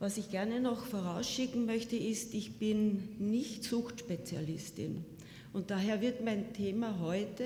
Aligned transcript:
Was 0.00 0.16
ich 0.16 0.30
gerne 0.30 0.60
noch 0.60 0.86
vorausschicken 0.86 1.66
möchte, 1.66 1.96
ist, 1.96 2.32
ich 2.32 2.58
bin 2.58 3.16
nicht 3.18 3.64
Suchtspezialistin. 3.64 5.04
Und 5.52 5.72
daher 5.72 6.00
wird 6.00 6.24
mein 6.24 6.52
Thema 6.52 7.00
heute 7.00 7.44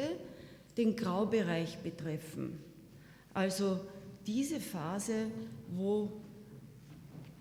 den 0.76 0.94
Graubereich 0.96 1.78
betreffen. 1.78 2.58
Also 3.32 3.80
diese 4.26 4.60
Phase, 4.60 5.30
wo 5.74 6.12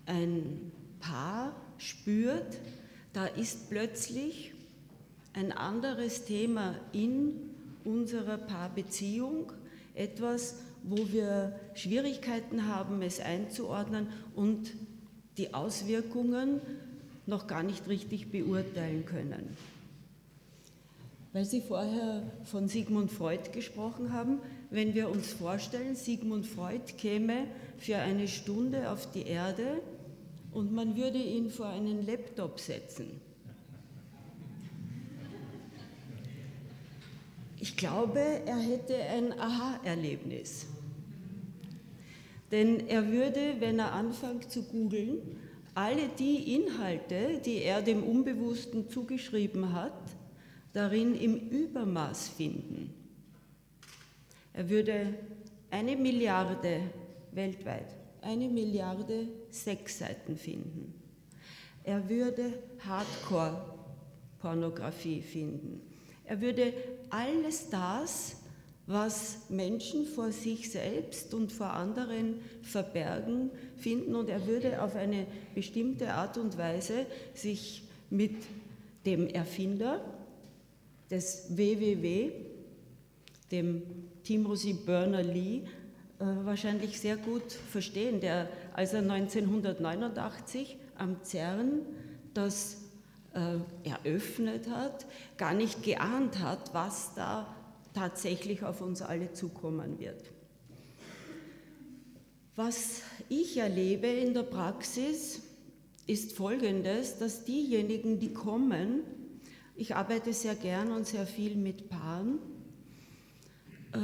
ein 0.06 0.72
Paar 1.00 1.54
spürt, 1.76 2.58
da 3.12 3.26
ist 3.26 3.68
plötzlich 3.68 4.54
ein 5.34 5.52
anderes 5.52 6.24
Thema 6.24 6.74
in 6.92 7.34
unserer 7.84 8.38
Paarbeziehung, 8.38 9.52
etwas, 9.94 10.56
wo 10.84 10.96
wir 11.12 11.58
Schwierigkeiten 11.74 12.66
haben, 12.66 13.02
es 13.02 13.20
einzuordnen 13.20 14.08
und 14.34 14.72
die 15.38 15.54
Auswirkungen 15.54 16.60
noch 17.26 17.46
gar 17.46 17.62
nicht 17.62 17.88
richtig 17.88 18.30
beurteilen 18.30 19.06
können. 19.06 19.56
Weil 21.32 21.46
Sie 21.46 21.62
vorher 21.62 22.22
von 22.44 22.68
Sigmund 22.68 23.10
Freud 23.10 23.50
gesprochen 23.52 24.12
haben, 24.12 24.40
wenn 24.70 24.94
wir 24.94 25.08
uns 25.08 25.32
vorstellen, 25.32 25.96
Sigmund 25.96 26.46
Freud 26.46 26.92
käme 26.98 27.46
für 27.78 27.96
eine 27.96 28.28
Stunde 28.28 28.90
auf 28.90 29.10
die 29.12 29.22
Erde 29.22 29.80
und 30.52 30.72
man 30.72 30.96
würde 30.96 31.18
ihn 31.18 31.48
vor 31.48 31.68
einen 31.68 32.06
Laptop 32.06 32.60
setzen. 32.60 33.20
Ich 37.58 37.76
glaube, 37.76 38.20
er 38.44 38.58
hätte 38.58 38.96
ein 38.96 39.38
Aha-Erlebnis. 39.38 40.66
Denn 42.52 42.86
er 42.86 43.10
würde, 43.10 43.56
wenn 43.60 43.78
er 43.78 43.92
anfängt 43.92 44.50
zu 44.50 44.64
googeln, 44.64 45.38
alle 45.74 46.08
die 46.18 46.54
Inhalte, 46.54 47.40
die 47.44 47.62
er 47.62 47.80
dem 47.80 48.04
Unbewussten 48.04 48.90
zugeschrieben 48.90 49.72
hat, 49.72 49.94
darin 50.74 51.14
im 51.14 51.48
Übermaß 51.48 52.28
finden. 52.28 52.92
Er 54.52 54.68
würde 54.68 55.14
eine 55.70 55.96
Milliarde 55.96 56.82
weltweit, 57.32 57.96
eine 58.20 58.48
Milliarde 58.48 59.28
Sexseiten 59.50 60.36
finden. 60.36 60.92
Er 61.84 62.06
würde 62.08 62.52
Hardcore-Pornografie 62.86 65.20
finden. 65.22 65.80
Er 66.24 66.40
würde 66.40 66.72
alles 67.08 67.68
das, 67.70 68.41
was 68.86 69.48
Menschen 69.48 70.06
vor 70.06 70.32
sich 70.32 70.70
selbst 70.70 71.34
und 71.34 71.52
vor 71.52 71.72
anderen 71.72 72.40
verbergen, 72.62 73.50
finden 73.76 74.14
und 74.14 74.28
er 74.28 74.46
würde 74.46 74.82
auf 74.82 74.96
eine 74.96 75.26
bestimmte 75.54 76.12
Art 76.14 76.36
und 76.36 76.58
Weise 76.58 77.06
sich 77.34 77.84
mit 78.10 78.34
dem 79.06 79.28
Erfinder 79.28 80.04
des 81.10 81.56
WWW, 81.56 82.32
dem 83.50 83.82
Timothy 84.24 84.72
Berners-Lee, 84.72 85.62
äh, 86.18 86.24
wahrscheinlich 86.44 87.00
sehr 87.00 87.16
gut 87.16 87.52
verstehen, 87.52 88.20
der 88.20 88.48
als 88.74 88.92
er 88.92 89.00
1989 89.00 90.76
am 90.96 91.22
CERN 91.22 91.80
das 92.34 92.78
äh, 93.34 93.56
eröffnet 93.88 94.68
hat, 94.68 95.06
gar 95.36 95.54
nicht 95.54 95.82
geahnt 95.82 96.38
hat, 96.38 96.72
was 96.74 97.14
da 97.14 97.46
tatsächlich 97.94 98.62
auf 98.64 98.80
uns 98.80 99.02
alle 99.02 99.32
zukommen 99.32 99.98
wird. 99.98 100.22
Was 102.54 103.02
ich 103.28 103.56
erlebe 103.56 104.06
in 104.06 104.34
der 104.34 104.42
Praxis 104.42 105.40
ist 106.06 106.32
Folgendes, 106.32 107.18
dass 107.18 107.44
diejenigen, 107.44 108.18
die 108.18 108.32
kommen, 108.32 109.00
ich 109.76 109.94
arbeite 109.94 110.32
sehr 110.32 110.54
gern 110.54 110.92
und 110.92 111.06
sehr 111.06 111.26
viel 111.26 111.56
mit 111.56 111.88
Paaren, 111.88 112.38
äh, 113.92 113.98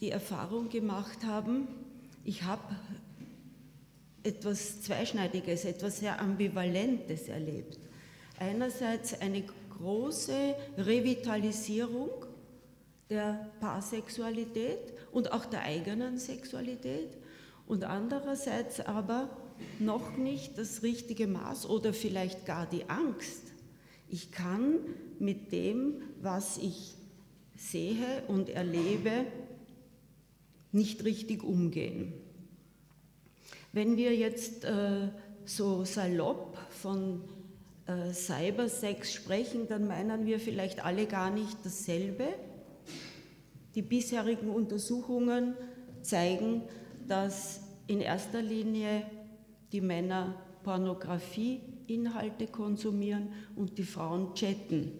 die 0.00 0.10
Erfahrung 0.10 0.68
gemacht 0.68 1.24
haben, 1.24 1.68
ich 2.24 2.42
habe 2.42 2.76
etwas 4.22 4.82
Zweischneidiges, 4.82 5.64
etwas 5.64 6.00
sehr 6.00 6.20
Ambivalentes 6.20 7.28
erlebt. 7.28 7.78
Einerseits 8.38 9.18
eine 9.20 9.44
große 9.78 10.54
Revitalisierung 10.76 12.10
der 13.10 13.50
Paarsexualität 13.60 14.94
und 15.12 15.32
auch 15.32 15.44
der 15.44 15.62
eigenen 15.62 16.18
Sexualität 16.18 17.18
und 17.66 17.84
andererseits 17.84 18.80
aber 18.80 19.28
noch 19.78 20.16
nicht 20.16 20.56
das 20.56 20.82
richtige 20.82 21.26
Maß 21.26 21.68
oder 21.68 21.92
vielleicht 21.92 22.46
gar 22.46 22.66
die 22.66 22.88
Angst. 22.88 23.52
Ich 24.08 24.32
kann 24.32 24.78
mit 25.18 25.52
dem, 25.52 26.02
was 26.20 26.58
ich 26.58 26.94
sehe 27.56 28.22
und 28.28 28.48
erlebe, 28.48 29.26
nicht 30.72 31.04
richtig 31.04 31.42
umgehen. 31.42 32.12
Wenn 33.72 33.96
wir 33.96 34.16
jetzt 34.16 34.64
äh, 34.64 35.08
so 35.44 35.84
salopp 35.84 36.58
von 36.70 37.22
äh, 37.86 38.12
Cybersex 38.12 39.12
sprechen, 39.12 39.68
dann 39.68 39.86
meinen 39.86 40.26
wir 40.26 40.40
vielleicht 40.40 40.84
alle 40.84 41.06
gar 41.06 41.30
nicht 41.30 41.58
dasselbe. 41.64 42.26
Die 43.74 43.82
bisherigen 43.82 44.50
Untersuchungen 44.50 45.54
zeigen, 46.02 46.62
dass 47.06 47.60
in 47.86 48.00
erster 48.00 48.42
Linie 48.42 49.02
die 49.72 49.80
Männer 49.80 50.34
Pornografieinhalte 50.62 52.46
konsumieren 52.46 53.28
und 53.56 53.78
die 53.78 53.84
Frauen 53.84 54.34
chatten. 54.34 54.92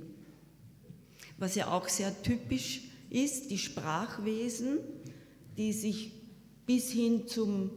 Was 1.38 1.54
ja 1.54 1.72
auch 1.72 1.88
sehr 1.88 2.22
typisch 2.22 2.82
ist, 3.10 3.50
die 3.50 3.58
Sprachwesen, 3.58 4.78
die 5.56 5.72
sich 5.72 6.12
bis 6.66 6.90
hin 6.90 7.26
zum 7.26 7.70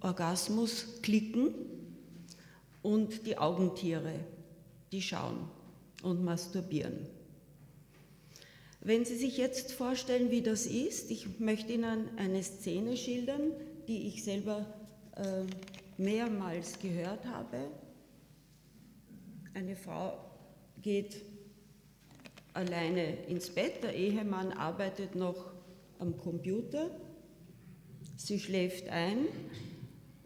Orgasmus 0.00 1.00
klicken 1.02 1.54
und 2.82 3.26
die 3.26 3.38
Augentiere, 3.38 4.14
die 4.90 5.02
schauen 5.02 5.48
und 6.02 6.24
masturbieren. 6.24 7.06
Wenn 8.82 9.04
Sie 9.04 9.16
sich 9.16 9.36
jetzt 9.36 9.72
vorstellen, 9.72 10.30
wie 10.30 10.40
das 10.40 10.64
ist, 10.64 11.10
ich 11.10 11.38
möchte 11.38 11.72
Ihnen 11.72 12.08
eine 12.16 12.42
Szene 12.42 12.96
schildern, 12.96 13.52
die 13.88 14.06
ich 14.08 14.24
selber 14.24 14.64
äh, 15.16 15.44
mehrmals 16.00 16.78
gehört 16.78 17.26
habe. 17.26 17.58
Eine 19.52 19.76
Frau 19.76 20.18
geht 20.80 21.22
alleine 22.54 23.26
ins 23.26 23.50
Bett, 23.50 23.82
der 23.82 23.94
Ehemann 23.94 24.52
arbeitet 24.52 25.14
noch 25.14 25.52
am 25.98 26.16
Computer, 26.16 26.90
sie 28.16 28.40
schläft 28.40 28.88
ein, 28.88 29.26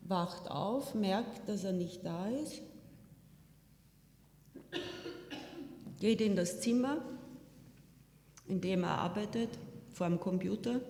wacht 0.03 0.48
auf, 0.50 0.94
merkt, 0.94 1.48
dass 1.48 1.64
er 1.64 1.72
nicht 1.72 2.04
da 2.04 2.28
ist, 2.28 2.62
geht 5.98 6.20
in 6.20 6.37
das 6.37 6.60
Zimmer, 6.60 7.03
in 8.47 8.60
dem 8.60 8.84
er 8.84 8.99
arbeitet, 8.99 9.50
vor 9.93 10.09
dem 10.09 10.21
Computer, 10.21 10.81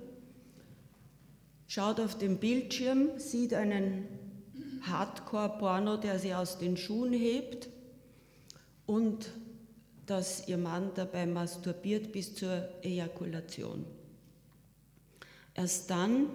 schaut 1.67 2.01
auf 2.01 2.17
den 2.17 2.39
Bildschirm, 2.39 3.19
sieht 3.19 3.55
einen 3.55 4.07
Hardcore-Porno, 4.83 5.97
der 5.97 6.19
sie 6.19 6.35
aus 6.35 6.59
den 6.59 6.77
Schuhen 6.77 7.13
hebt 7.13 7.69
und 8.87 9.31
dass 10.07 10.47
ihr 10.49 10.59
Mann 10.59 10.91
dabei 10.95 11.27
masturbiert 11.27 12.13
bis 12.13 12.35
zur 12.35 12.69
Ejakulation. 12.83 13.85
Erst 15.55 15.91
dann 15.91 16.27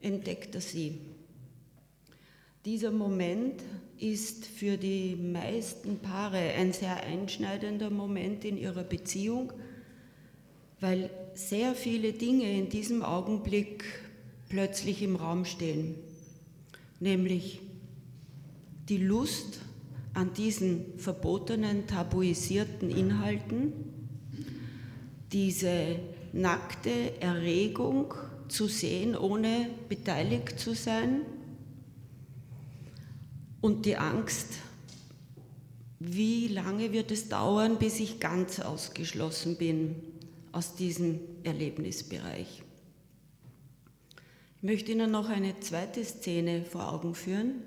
entdeckt 0.00 0.54
er 0.54 0.60
sie. 0.60 1.00
Dieser 2.64 2.92
Moment 2.92 3.62
ist 3.98 4.46
für 4.46 4.76
die 4.76 5.16
meisten 5.16 5.98
Paare 5.98 6.38
ein 6.38 6.72
sehr 6.72 7.02
einschneidender 7.02 7.90
Moment 7.90 8.44
in 8.44 8.56
ihrer 8.56 8.84
Beziehung, 8.84 9.52
weil 10.82 11.10
sehr 11.34 11.76
viele 11.76 12.12
Dinge 12.12 12.58
in 12.58 12.68
diesem 12.68 13.04
Augenblick 13.04 13.84
plötzlich 14.48 15.00
im 15.00 15.14
Raum 15.14 15.44
stehen, 15.44 15.94
nämlich 16.98 17.60
die 18.88 18.98
Lust 18.98 19.60
an 20.12 20.34
diesen 20.34 20.98
verbotenen, 20.98 21.86
tabuisierten 21.86 22.90
Inhalten, 22.90 23.72
diese 25.30 26.00
nackte 26.32 27.20
Erregung 27.20 28.12
zu 28.48 28.66
sehen, 28.66 29.16
ohne 29.16 29.70
beteiligt 29.88 30.58
zu 30.58 30.74
sein 30.74 31.20
und 33.60 33.86
die 33.86 33.96
Angst, 33.96 34.48
wie 36.00 36.48
lange 36.48 36.92
wird 36.92 37.12
es 37.12 37.28
dauern, 37.28 37.78
bis 37.78 38.00
ich 38.00 38.18
ganz 38.18 38.58
ausgeschlossen 38.58 39.56
bin 39.56 40.11
aus 40.52 40.74
diesem 40.74 41.18
Erlebnisbereich. 41.42 42.62
Ich 44.56 44.62
möchte 44.62 44.92
Ihnen 44.92 45.10
noch 45.10 45.28
eine 45.28 45.58
zweite 45.60 46.04
Szene 46.04 46.64
vor 46.64 46.92
Augen 46.92 47.14
führen. 47.14 47.62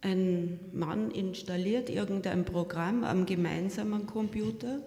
ein 0.00 0.60
Mann 0.72 1.10
installiert 1.10 1.88
irgendein 1.88 2.44
Programm 2.44 3.04
am 3.04 3.26
gemeinsamen 3.26 4.06
Computer 4.06 4.82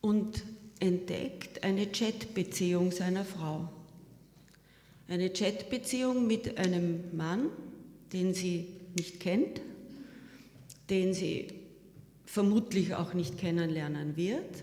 und 0.00 0.44
entdeckt 0.78 1.64
eine 1.64 1.86
Chatbeziehung 1.86 2.92
seiner 2.92 3.24
Frau. 3.24 3.68
Eine 5.08 5.30
Chatbeziehung 5.30 6.26
mit 6.26 6.58
einem 6.58 7.16
Mann, 7.16 7.50
den 8.12 8.34
sie 8.34 8.68
nicht 8.96 9.20
kennt, 9.20 9.60
den 10.88 11.14
sie 11.14 11.48
vermutlich 12.24 12.94
auch 12.94 13.14
nicht 13.14 13.38
kennenlernen 13.38 14.16
wird, 14.16 14.62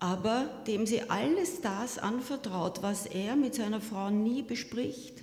aber 0.00 0.62
dem 0.66 0.86
sie 0.86 1.02
alles 1.10 1.60
das 1.60 1.98
anvertraut, 1.98 2.82
was 2.82 3.06
er 3.06 3.36
mit 3.36 3.54
seiner 3.54 3.80
Frau 3.80 4.10
nie 4.10 4.42
bespricht. 4.42 5.22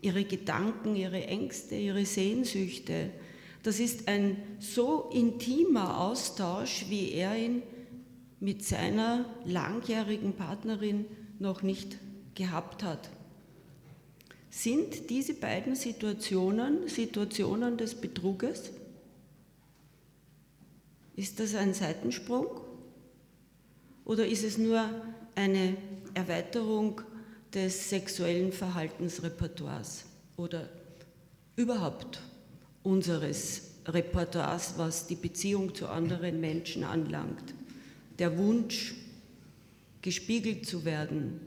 Ihre 0.00 0.24
Gedanken, 0.24 0.96
ihre 0.96 1.24
Ängste, 1.26 1.76
ihre 1.76 2.04
Sehnsüchte. 2.04 3.10
Das 3.62 3.80
ist 3.80 4.08
ein 4.08 4.36
so 4.60 5.10
intimer 5.12 6.00
Austausch, 6.00 6.86
wie 6.88 7.12
er 7.12 7.36
ihn 7.36 7.62
mit 8.40 8.64
seiner 8.64 9.24
langjährigen 9.44 10.34
Partnerin 10.34 11.06
noch 11.38 11.62
nicht 11.62 11.96
gehabt 12.34 12.82
hat. 12.82 13.08
Sind 14.50 15.10
diese 15.10 15.34
beiden 15.34 15.74
Situationen 15.74 16.88
Situationen 16.88 17.76
des 17.76 17.94
Betruges? 17.94 18.70
Ist 21.14 21.40
das 21.40 21.54
ein 21.54 21.74
Seitensprung? 21.74 22.65
Oder 24.06 24.26
ist 24.26 24.44
es 24.44 24.56
nur 24.56 24.88
eine 25.34 25.76
Erweiterung 26.14 27.02
des 27.52 27.90
sexuellen 27.90 28.52
Verhaltensrepertoires 28.52 30.04
oder 30.36 30.68
überhaupt 31.56 32.20
unseres 32.84 33.62
Repertoires, 33.84 34.74
was 34.76 35.08
die 35.08 35.16
Beziehung 35.16 35.74
zu 35.74 35.88
anderen 35.88 36.40
Menschen 36.40 36.84
anlangt? 36.84 37.52
Der 38.18 38.38
Wunsch, 38.38 38.94
gespiegelt 40.02 40.66
zu 40.66 40.84
werden, 40.84 41.40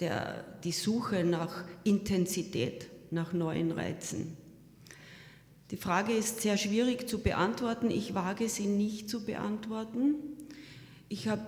der, 0.00 0.44
die 0.64 0.72
Suche 0.72 1.22
nach 1.22 1.64
Intensität, 1.84 2.88
nach 3.12 3.32
neuen 3.32 3.70
Reizen. 3.70 4.36
Die 5.70 5.76
Frage 5.76 6.12
ist 6.12 6.40
sehr 6.40 6.56
schwierig 6.58 7.08
zu 7.08 7.20
beantworten. 7.20 7.92
Ich 7.92 8.14
wage 8.14 8.48
sie 8.48 8.66
nicht 8.66 9.08
zu 9.08 9.24
beantworten. 9.24 10.35
Ich 11.08 11.28
habe 11.28 11.46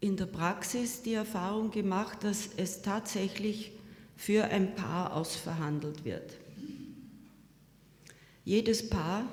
in 0.00 0.16
der 0.16 0.26
Praxis 0.26 1.02
die 1.02 1.14
Erfahrung 1.14 1.70
gemacht, 1.70 2.22
dass 2.22 2.50
es 2.56 2.82
tatsächlich 2.82 3.72
für 4.16 4.44
ein 4.44 4.74
Paar 4.74 5.16
ausverhandelt 5.16 6.04
wird. 6.04 6.34
Jedes 8.44 8.88
Paar, 8.88 9.24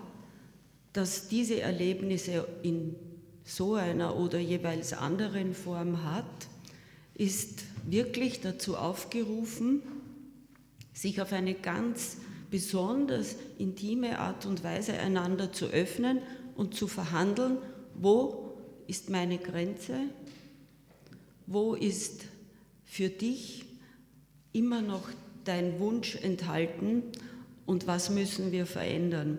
das 0.94 1.28
diese 1.28 1.62
Erlebnisse 1.62 2.48
in 2.64 2.96
so 3.44 3.76
einer 3.76 4.16
oder 4.16 4.40
jeweils 4.40 4.94
anderen 4.94 5.54
Form 5.54 6.04
hat, 6.04 6.26
ist 7.16 7.64
wirklich 7.88 8.42
dazu 8.42 8.78
aufgerufen, 8.78 9.82
sich 10.94 11.22
auf 11.22 11.34
eine 11.34 11.54
ganz 11.54 12.18
besonders 12.50 13.36
intime 13.58 14.20
Art 14.20 14.46
und 14.46 14.64
Weise 14.64 14.94
einander 14.94 15.52
zu 15.52 15.66
öffnen 15.66 16.20
und 16.56 16.74
zu 16.74 16.88
verhandeln, 16.88 17.58
wo 17.96 18.49
ist 18.90 19.10
meine 19.10 19.38
Grenze, 19.38 19.94
wo 21.46 21.76
ist 21.76 22.26
für 22.86 23.10
dich 23.10 23.66
immer 24.52 24.82
noch 24.82 25.08
dein 25.46 25.80
Wunsch 25.80 26.16
enthalten 26.16 27.04
und 27.68 27.86
was 27.86 28.10
müssen 28.10 28.52
wir 28.52 28.66
verändern. 28.66 29.38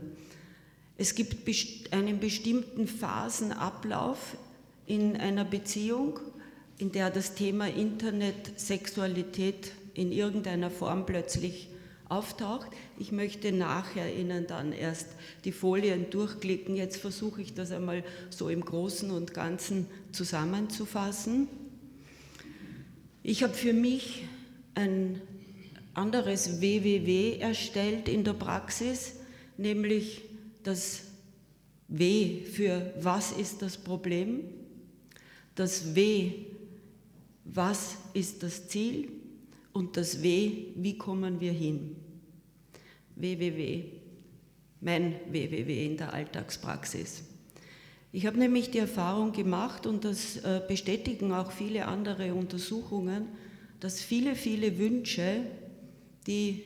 Es 0.97 1.17
gibt 1.17 1.37
einen 1.93 2.21
bestimmten 2.21 2.87
Phasenablauf 2.87 4.37
in 4.87 5.17
einer 5.17 5.45
Beziehung, 5.45 6.21
in 6.79 6.93
der 6.93 7.11
das 7.11 7.35
Thema 7.35 7.69
Internet, 7.69 8.59
Sexualität 8.59 9.73
in 9.95 10.13
irgendeiner 10.13 10.71
Form 10.71 11.07
plötzlich 11.07 11.69
auftaucht. 12.11 12.69
Ich 12.99 13.13
möchte 13.13 13.53
nachher 13.53 14.15
Ihnen 14.15 14.47
dann 14.47 14.73
erst 14.73 15.07
die 15.45 15.53
Folien 15.53 16.11
durchklicken. 16.11 16.77
Jetzt 16.77 16.97
versuche 16.97 17.41
ich 17.41 17.55
das 17.55 17.71
einmal 17.71 18.05
so 18.31 18.49
im 18.49 18.65
Großen 18.65 19.11
und 19.11 19.33
Ganzen 19.33 19.87
zusammenzufassen. 20.13 21.49
Ich 23.23 23.43
habe 23.43 23.55
für 23.55 23.73
mich 23.73 24.25
ein 24.75 25.21
anderes 25.95 26.61
WWW 26.61 27.39
erstellt 27.39 28.09
in 28.09 28.25
der 28.25 28.33
Praxis, 28.33 29.15
nämlich 29.57 30.23
das 30.63 31.03
W 31.89 32.43
für 32.45 32.93
was 33.01 33.33
ist 33.33 33.63
das 33.63 33.77
Problem, 33.77 34.45
das 35.55 35.95
W, 35.95 36.33
was 37.45 37.97
ist 38.15 38.43
das 38.43 38.69
Ziel 38.69 39.20
und 39.73 39.97
das 39.97 40.23
W, 40.23 40.69
wie 40.75 40.99
kommen 40.99 41.41
wir 41.41 41.53
hin. 41.53 41.97
WWW, 43.17 43.85
mein 44.81 45.15
WWW 45.31 45.87
in 45.87 45.97
der 45.97 46.13
Alltagspraxis. 46.13 47.25
Ich 48.13 48.27
habe 48.27 48.39
nämlich 48.39 48.71
die 48.71 48.79
Erfahrung 48.79 49.33
gemacht, 49.33 49.87
und 49.87 50.05
das 50.05 50.39
äh, 50.39 50.61
bestätigen 50.67 51.33
auch 51.33 51.53
viele 51.53 51.87
andere 51.87 52.35
Untersuchungen, 52.35 53.29
dass 53.79 54.01
viele, 54.01 54.35
viele 54.35 54.79
Wünsche, 54.79 55.43
die 56.27 56.65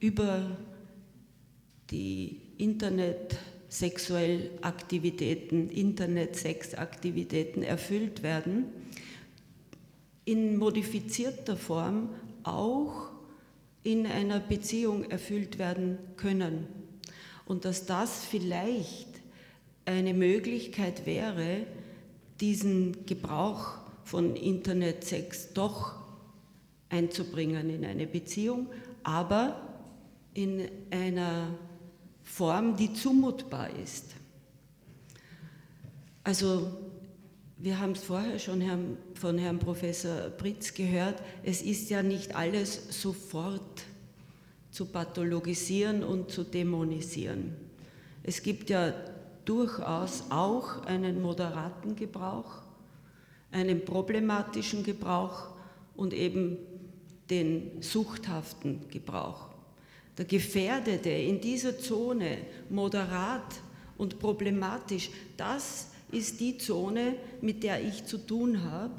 über 0.00 0.56
die 1.90 2.40
Internet-Sexuell 2.56 4.50
Aktivitäten, 4.62 5.68
Internet-Sex-Aktivitäten 5.68 7.62
erfüllt 7.62 8.22
werden, 8.22 8.64
in 10.24 10.56
modifizierter 10.56 11.56
Form 11.56 12.10
auch 12.44 13.10
in 13.82 14.06
einer 14.06 14.40
Beziehung 14.40 15.10
erfüllt 15.10 15.58
werden 15.58 15.98
können. 16.16 16.66
Und 17.46 17.64
dass 17.64 17.86
das 17.86 18.24
vielleicht 18.24 19.08
eine 19.84 20.12
Möglichkeit 20.12 21.06
wäre, 21.06 21.66
diesen 22.40 23.06
Gebrauch 23.06 23.78
von 24.04 24.36
Internetsex 24.36 25.52
doch 25.54 25.94
einzubringen 26.88 27.70
in 27.70 27.84
eine 27.84 28.06
Beziehung, 28.06 28.68
aber 29.02 29.60
in 30.34 30.68
einer 30.90 31.48
Form, 32.22 32.76
die 32.76 32.92
zumutbar 32.92 33.70
ist. 33.82 34.04
Also 36.24 36.70
wir 37.60 37.80
haben 37.80 37.92
es 37.92 38.04
vorher 38.04 38.38
schon 38.38 38.96
von 39.14 39.36
Herrn 39.36 39.58
Professor 39.58 40.30
Pritz 40.30 40.74
gehört, 40.74 41.20
es 41.42 41.60
ist 41.60 41.90
ja 41.90 42.02
nicht 42.04 42.36
alles 42.36 43.00
sofort 43.00 43.82
zu 44.70 44.86
pathologisieren 44.86 46.04
und 46.04 46.30
zu 46.30 46.44
dämonisieren. 46.44 47.56
Es 48.22 48.42
gibt 48.42 48.70
ja 48.70 48.92
durchaus 49.44 50.24
auch 50.30 50.84
einen 50.84 51.20
moderaten 51.20 51.96
Gebrauch, 51.96 52.62
einen 53.50 53.84
problematischen 53.84 54.84
Gebrauch 54.84 55.48
und 55.96 56.14
eben 56.14 56.58
den 57.28 57.82
suchthaften 57.82 58.88
Gebrauch. 58.88 59.48
Der 60.16 60.26
Gefährdete 60.26 61.10
in 61.10 61.40
dieser 61.40 61.76
Zone, 61.78 62.38
moderat 62.70 63.56
und 63.96 64.20
problematisch, 64.20 65.10
das 65.36 65.88
ist 66.10 66.40
die 66.40 66.58
Zone, 66.58 67.16
mit 67.40 67.62
der 67.62 67.84
ich 67.84 68.04
zu 68.04 68.18
tun 68.18 68.64
habe 68.64 68.94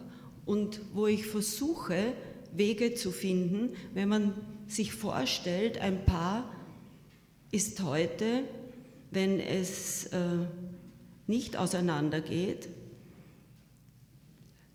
und 0.46 0.82
wo 0.94 1.08
ich 1.08 1.26
versuche, 1.26 2.14
Wege 2.52 2.96
zu 2.96 3.12
finden, 3.12 3.76
wenn 3.94 4.10
man 4.10 4.34
sich 4.68 4.94
vorstellt, 4.94 5.80
ein 5.80 6.06
Paar 6.06 6.52
ist 7.52 7.82
heute, 7.82 8.44
wenn 9.12 9.40
es 9.40 10.08
äh, 10.08 10.20
nicht 11.28 11.58
auseinandergeht, 11.58 12.70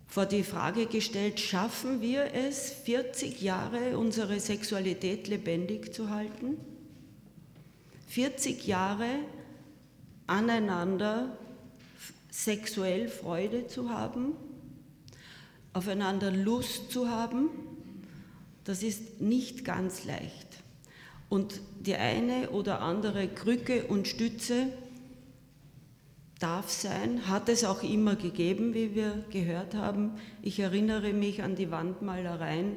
vor 0.06 0.26
die 0.26 0.44
Frage 0.44 0.86
gestellt, 0.86 1.40
schaffen 1.40 2.00
wir 2.00 2.32
es, 2.34 2.70
40 2.70 3.42
Jahre 3.42 3.98
unsere 3.98 4.38
Sexualität 4.38 5.26
lebendig 5.26 5.92
zu 5.92 6.10
halten? 6.10 6.56
40 8.06 8.64
Jahre 8.64 9.08
aneinander 10.28 11.36
sexuell 12.34 13.06
Freude 13.06 13.68
zu 13.68 13.90
haben, 13.90 14.32
aufeinander 15.72 16.32
Lust 16.32 16.90
zu 16.90 17.08
haben, 17.08 17.48
das 18.64 18.82
ist 18.82 19.20
nicht 19.20 19.64
ganz 19.64 20.04
leicht. 20.04 20.48
Und 21.28 21.60
die 21.80 21.94
eine 21.94 22.50
oder 22.50 22.80
andere 22.80 23.28
Krücke 23.28 23.84
und 23.84 24.08
Stütze 24.08 24.66
darf 26.40 26.70
sein, 26.70 27.28
hat 27.28 27.48
es 27.48 27.62
auch 27.62 27.84
immer 27.84 28.16
gegeben, 28.16 28.74
wie 28.74 28.96
wir 28.96 29.24
gehört 29.30 29.74
haben. 29.74 30.14
Ich 30.42 30.58
erinnere 30.58 31.12
mich 31.12 31.42
an 31.42 31.54
die 31.54 31.70
Wandmalereien 31.70 32.76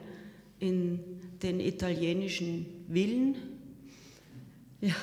in 0.60 1.00
den 1.42 1.60
italienischen 1.60 2.86
Villen, 2.90 3.36
Ja, 4.82 4.94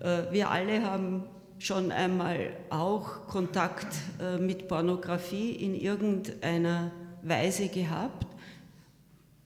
äh, 0.00 0.32
wir 0.32 0.50
alle 0.50 0.82
haben 0.82 1.22
schon 1.58 1.90
einmal 1.92 2.50
auch 2.70 3.26
Kontakt 3.26 3.86
äh, 4.20 4.38
mit 4.38 4.68
Pornografie 4.68 5.52
in 5.52 5.74
irgendeiner 5.74 6.92
Weise 7.22 7.68
gehabt, 7.68 8.26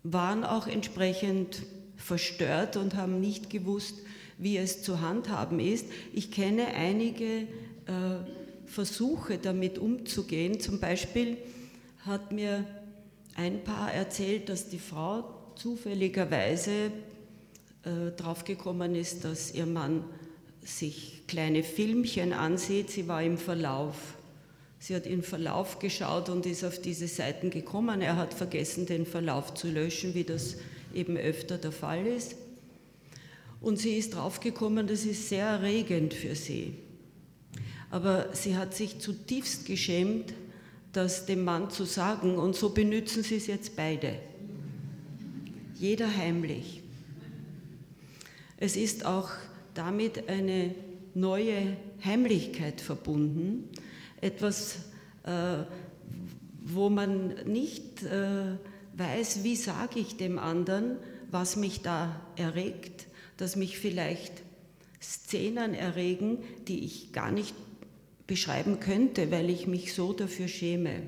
waren 0.03 0.45
auch 0.45 0.67
entsprechend 0.67 1.63
verstört 1.97 2.77
und 2.77 2.95
haben 2.95 3.21
nicht 3.21 3.51
gewusst, 3.51 3.97
wie 4.39 4.57
es 4.57 4.83
zu 4.83 5.01
handhaben 5.01 5.61
ist. 5.61 5.87
Ich 6.13 6.31
kenne 6.31 6.69
einige 6.69 7.43
äh, 7.43 7.47
Versuche 8.67 9.39
damit 9.39 9.79
umzugehen. 9.79 10.61
Zum 10.61 10.81
Beispiel 10.81 11.37
hat 12.07 12.33
mir 12.33 12.65
ein 13.37 13.63
Paar 13.65 13.93
erzählt, 13.93 14.49
dass 14.49 14.69
die 14.69 14.79
Frau 14.79 15.25
zufälligerweise 15.57 16.91
äh, 17.83 18.11
draufgekommen 18.17 18.95
ist, 18.95 19.25
dass 19.25 19.53
ihr 19.55 19.67
Mann 19.67 20.05
sich 20.65 21.23
kleine 21.27 21.63
Filmchen 21.63 22.33
ansieht. 22.33 22.91
Sie 22.91 23.09
war 23.09 23.23
im 23.23 23.39
Verlauf. 23.39 23.97
Sie 24.79 24.95
hat 24.95 25.07
in 25.07 25.23
Verlauf 25.23 25.79
geschaut 25.79 26.29
und 26.29 26.47
ist 26.47 26.65
auf 26.65 26.81
diese 26.81 27.07
Seiten 27.07 27.51
gekommen. 27.51 28.01
Er 28.01 28.17
hat 28.17 28.33
vergessen, 28.33 28.87
den 28.87 29.05
Verlauf 29.05 29.55
zu 29.55 29.69
löschen, 29.69 30.15
wie 30.15 30.25
das 30.25 30.57
eben 30.95 31.17
öfter 31.17 31.59
der 31.59 31.73
Fall 31.73 32.07
ist. 32.07 32.35
Und 33.61 33.79
sie 33.79 33.99
ist 33.99 34.15
draufgekommen, 34.15 34.87
das 34.87 35.05
ist 35.05 35.29
sehr 35.29 35.45
erregend 35.45 36.15
für 36.15 36.35
sie. 36.35 36.75
Aber 37.91 38.31
sie 38.33 38.57
hat 38.57 38.75
sich 38.75 39.01
zutiefst 39.01 39.67
geschämt, 39.67 40.33
das 40.93 41.27
dem 41.27 41.45
Mann 41.45 41.71
zu 41.71 41.85
sagen 41.85 42.37
und 42.37 42.57
so 42.57 42.71
benützen 42.71 43.23
sie 43.23 43.37
es 43.37 43.47
jetzt 43.47 43.77
beide. 43.77 44.15
Jeder 45.79 46.15
heimlich. 46.17 46.83
Es 48.57 48.77
ist 48.77 49.05
auch 49.05 49.31
damit 49.75 50.29
eine 50.29 50.75
neue 51.15 51.77
Heimlichkeit 52.05 52.81
verbunden, 52.81 53.69
etwas, 54.21 54.77
äh, 55.25 55.65
wo 56.63 56.91
man 56.91 57.35
nicht 57.47 58.03
äh, 58.03 58.57
weiß, 58.95 59.43
wie 59.45 59.57
sage 59.57 59.99
ich 59.99 60.17
dem 60.17 60.39
anderen, 60.39 60.97
was 61.31 61.57
mich 61.57 61.81
da 61.81 62.21
erregt, 62.37 63.07
dass 63.37 63.57
mich 63.57 63.79
vielleicht 63.79 64.33
Szenen 65.01 65.75
erregen, 65.75 66.39
die 66.69 66.85
ich 66.85 67.13
gar 67.13 67.31
nicht 67.31 67.55
beschreiben 68.27 68.81
könnte, 68.81 69.31
weil 69.31 69.51
ich 69.51 69.67
mich 69.67 69.95
so 69.95 70.13
dafür 70.13 70.49
schäme. 70.49 71.03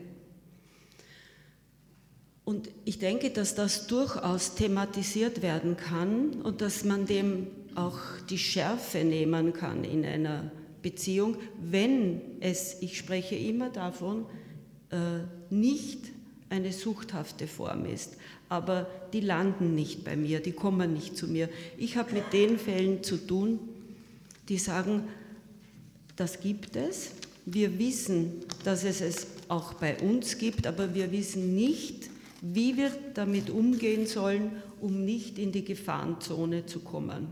Und 2.44 2.68
ich 2.84 2.98
denke, 2.98 3.30
dass 3.30 3.54
das 3.54 3.86
durchaus 3.86 4.54
thematisiert 4.54 5.42
werden 5.42 5.76
kann 5.76 6.42
und 6.42 6.60
dass 6.60 6.84
man 6.84 7.06
dem 7.06 7.46
auch 7.74 7.98
die 8.28 8.38
Schärfe 8.38 9.04
nehmen 9.04 9.52
kann 9.52 9.84
in 9.84 10.04
einer 10.04 10.50
Beziehung, 10.82 11.36
wenn 11.60 12.20
es, 12.40 12.82
ich 12.82 12.98
spreche 12.98 13.36
immer 13.36 13.70
davon, 13.70 14.26
äh, 14.90 15.20
nicht 15.50 16.10
eine 16.50 16.72
suchthafte 16.72 17.46
Form 17.46 17.86
ist. 17.86 18.16
Aber 18.48 18.86
die 19.12 19.20
landen 19.20 19.74
nicht 19.74 20.04
bei 20.04 20.16
mir, 20.16 20.40
die 20.40 20.52
kommen 20.52 20.92
nicht 20.92 21.16
zu 21.16 21.26
mir. 21.26 21.48
Ich 21.78 21.96
habe 21.96 22.12
mit 22.12 22.32
den 22.32 22.58
Fällen 22.58 23.02
zu 23.02 23.16
tun, 23.16 23.58
die 24.48 24.58
sagen, 24.58 25.04
das 26.16 26.40
gibt 26.40 26.76
es. 26.76 27.12
Wir 27.46 27.78
wissen, 27.78 28.44
dass 28.64 28.84
es 28.84 29.00
es 29.00 29.26
auch 29.48 29.74
bei 29.74 29.98
uns 29.98 30.36
gibt, 30.38 30.66
aber 30.66 30.94
wir 30.94 31.10
wissen 31.10 31.54
nicht, 31.54 32.10
wie 32.42 32.76
wir 32.76 32.90
damit 33.14 33.50
umgehen 33.50 34.06
sollen, 34.06 34.52
um 34.80 35.04
nicht 35.04 35.38
in 35.38 35.52
die 35.52 35.64
Gefahrenzone 35.64 36.66
zu 36.66 36.80
kommen. 36.80 37.28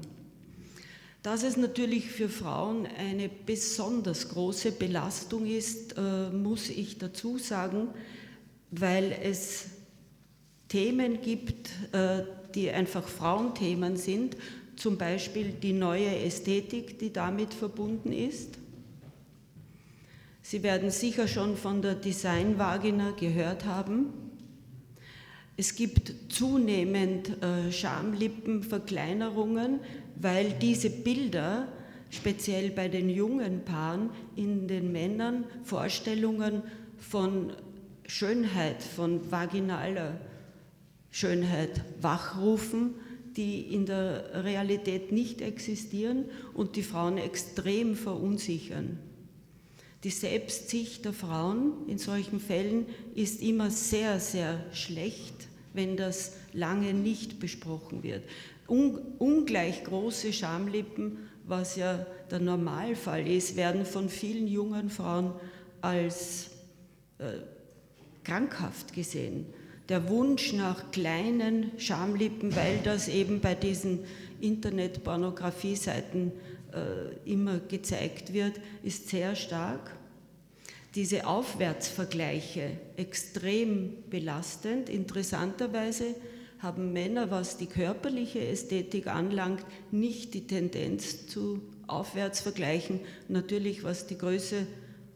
Dass 1.23 1.43
es 1.43 1.59
natürlich 1.59 2.11
für 2.11 2.31
Frauen 2.31 2.87
eine 2.87 3.29
besonders 3.29 4.31
große 4.31 4.73
Belastung 4.73 5.47
ist, 5.47 5.99
äh, 5.99 6.31
muss 6.31 6.71
ich 6.71 6.97
dazu 6.97 7.37
sagen, 7.37 7.89
weil 8.71 9.15
es 9.23 9.67
Themen 10.69 11.21
gibt, 11.21 11.69
äh, 11.93 12.23
die 12.55 12.71
einfach 12.71 13.07
Frauenthemen 13.07 13.97
sind, 13.97 14.35
zum 14.77 14.97
Beispiel 14.97 15.53
die 15.53 15.75
neue 15.75 16.21
Ästhetik, 16.21 16.99
die 16.99 17.13
damit 17.13 17.53
verbunden 17.53 18.13
ist. 18.13 18.57
Sie 20.41 20.63
werden 20.63 20.91
sicher 20.91 21.29
schon 21.29 21.55
von 21.57 21.83
der 21.83 21.97
Designvagina 21.97 23.11
gehört 23.11 23.67
haben. 23.67 24.31
Es 25.57 25.75
gibt 25.75 26.15
zunehmend 26.31 27.43
äh, 27.43 27.71
Schamlippenverkleinerungen, 27.71 29.81
weil 30.21 30.53
diese 30.53 30.91
Bilder, 30.91 31.69
speziell 32.11 32.71
bei 32.71 32.89
den 32.89 33.09
jungen 33.09 33.65
Paaren, 33.65 34.11
in 34.37 34.69
den 34.69 34.93
Männern 34.93 35.45
Vorstellungen 35.65 36.63
von 36.99 37.53
Schönheit, 38.07 38.83
von 38.83 39.31
vaginaler 39.31 40.21
Schönheit 41.11 41.83
wachrufen, 42.01 42.95
die 43.37 43.73
in 43.73 43.87
der 43.87 44.45
Realität 44.45 45.13
nicht 45.13 45.41
existieren 45.41 46.25
und 46.53 46.77
die 46.77 46.83
Frauen 46.83 47.17
extrem 47.17 47.95
verunsichern. 47.95 48.99
Die 50.03 50.11
Selbstsicht 50.11 51.05
der 51.05 51.13
Frauen 51.13 51.87
in 51.87 51.99
solchen 51.99 52.41
Fällen 52.41 52.87
ist 53.15 53.43
immer 53.43 53.71
sehr, 53.71 54.19
sehr 54.19 54.65
schlecht, 54.73 55.49
wenn 55.75 55.97
das 55.97 56.33
lange 56.53 56.95
nicht 56.95 57.39
besprochen 57.39 58.03
wird. 58.03 58.25
Un 58.71 58.99
ungleich 59.19 59.83
große 59.83 60.33
Schamlippen, 60.33 61.19
was 61.45 61.75
ja 61.75 62.07
der 62.31 62.39
Normalfall 62.39 63.27
ist, 63.27 63.57
werden 63.57 63.85
von 63.85 64.09
vielen 64.09 64.47
jungen 64.47 64.91
Frauen 64.91 65.33
als 65.81 66.51
äh, 67.19 67.41
krankhaft 68.23 68.93
gesehen. 68.93 69.47
Der 69.89 70.09
Wunsch 70.09 70.53
nach 70.53 70.93
kleinen 70.93 71.73
Schamlippen, 71.79 72.55
weil 72.55 72.79
das 72.85 73.09
eben 73.09 73.41
bei 73.41 73.57
diesen 73.57 74.05
Internet-Pornografie-Seiten 74.41 76.31
äh, 76.73 77.29
immer 77.29 77.59
gezeigt 77.59 78.33
wird, 78.33 78.61
ist 78.85 79.09
sehr 79.09 79.35
stark. 79.35 79.97
Diese 80.95 81.27
Aufwärtsvergleiche 81.27 82.71
extrem 82.97 83.95
belastend. 84.09 84.89
Interessanterweise 84.89 86.15
haben 86.61 86.93
Männer, 86.93 87.31
was 87.31 87.57
die 87.57 87.67
körperliche 87.67 88.47
Ästhetik 88.47 89.07
anlangt, 89.07 89.65
nicht 89.91 90.35
die 90.35 90.47
Tendenz 90.47 91.27
zu 91.27 91.63
Aufwärtsvergleichen. 91.87 93.01
Natürlich, 93.29 93.83
was 93.83 94.07
die 94.07 94.19
Größe 94.19 94.67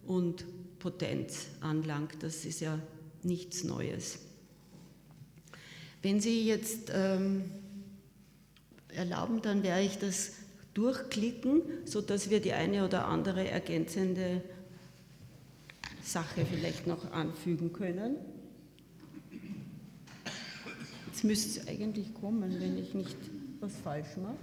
und 0.06 0.44
Potenz 0.78 1.46
anlangt, 1.60 2.22
das 2.22 2.44
ist 2.44 2.60
ja 2.60 2.78
nichts 3.22 3.64
Neues. 3.64 4.18
Wenn 6.02 6.20
Sie 6.20 6.46
jetzt 6.46 6.90
ähm, 6.94 7.44
erlauben, 8.88 9.40
dann 9.40 9.62
werde 9.62 9.82
ich 9.82 9.98
das 9.98 10.32
durchklicken, 10.74 11.62
sodass 11.84 12.30
wir 12.30 12.40
die 12.40 12.52
eine 12.52 12.84
oder 12.84 13.06
andere 13.06 13.48
ergänzende 13.48 14.42
Sache 16.02 16.44
vielleicht 16.44 16.86
noch 16.86 17.12
anfügen 17.12 17.72
können. 17.72 18.16
Jetzt 21.24 21.30
müsste 21.30 21.60
es 21.60 21.68
eigentlich 21.68 22.12
kommen, 22.12 22.60
wenn 22.60 22.76
ich 22.76 22.92
nicht 22.92 23.16
was 23.58 23.74
falsch 23.76 24.14
mache. 24.18 24.36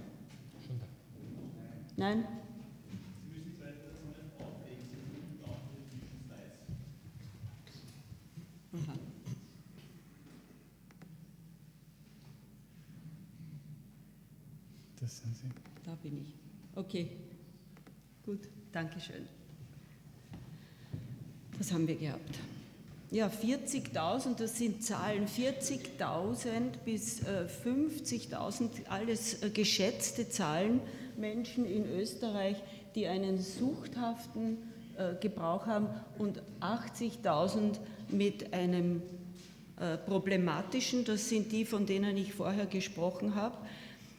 Nein? 1.96 2.24
Aha. 8.72 8.94
Das 14.98 15.18
sind 15.20 15.36
Sie. 15.36 15.46
Da 15.84 15.94
bin 16.02 16.20
ich. 16.20 16.34
Okay, 16.74 17.12
gut, 18.26 18.48
danke 18.72 18.98
schön. 18.98 19.28
Was 21.58 21.70
haben 21.70 21.86
wir 21.86 21.94
gehabt? 21.94 22.40
Ja, 23.12 23.28
40.000, 23.28 24.36
das 24.38 24.56
sind 24.56 24.82
Zahlen, 24.82 25.26
40.000 25.26 26.78
bis 26.82 27.20
äh, 27.20 27.44
50.000, 27.62 28.86
alles 28.88 29.42
äh, 29.42 29.50
geschätzte 29.50 30.30
Zahlen, 30.30 30.80
Menschen 31.18 31.66
in 31.66 31.84
Österreich, 31.90 32.56
die 32.94 33.06
einen 33.08 33.38
suchthaften 33.38 34.56
äh, 34.96 35.20
Gebrauch 35.20 35.66
haben 35.66 35.88
und 36.16 36.40
80.000 36.62 37.80
mit 38.08 38.54
einem 38.54 39.02
äh, 39.78 39.98
problematischen, 39.98 41.04
das 41.04 41.28
sind 41.28 41.52
die, 41.52 41.66
von 41.66 41.84
denen 41.84 42.16
ich 42.16 42.32
vorher 42.32 42.64
gesprochen 42.64 43.34
habe. 43.34 43.58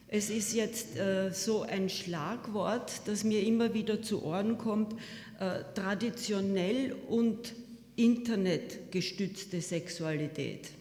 Es 0.08 0.30
ist 0.30 0.54
jetzt 0.54 0.98
äh, 0.98 1.32
so 1.32 1.64
ein 1.64 1.90
Schlagwort, 1.90 3.02
das 3.06 3.24
mir 3.24 3.42
immer 3.42 3.74
wieder 3.74 4.04
zu 4.04 4.24
Ohren 4.24 4.60
kommt, 4.60 4.94
äh, 5.40 5.64
traditionell 5.74 6.96
und 7.10 7.56
internetgestützte 7.96 9.62
Sexualität. 9.62 10.72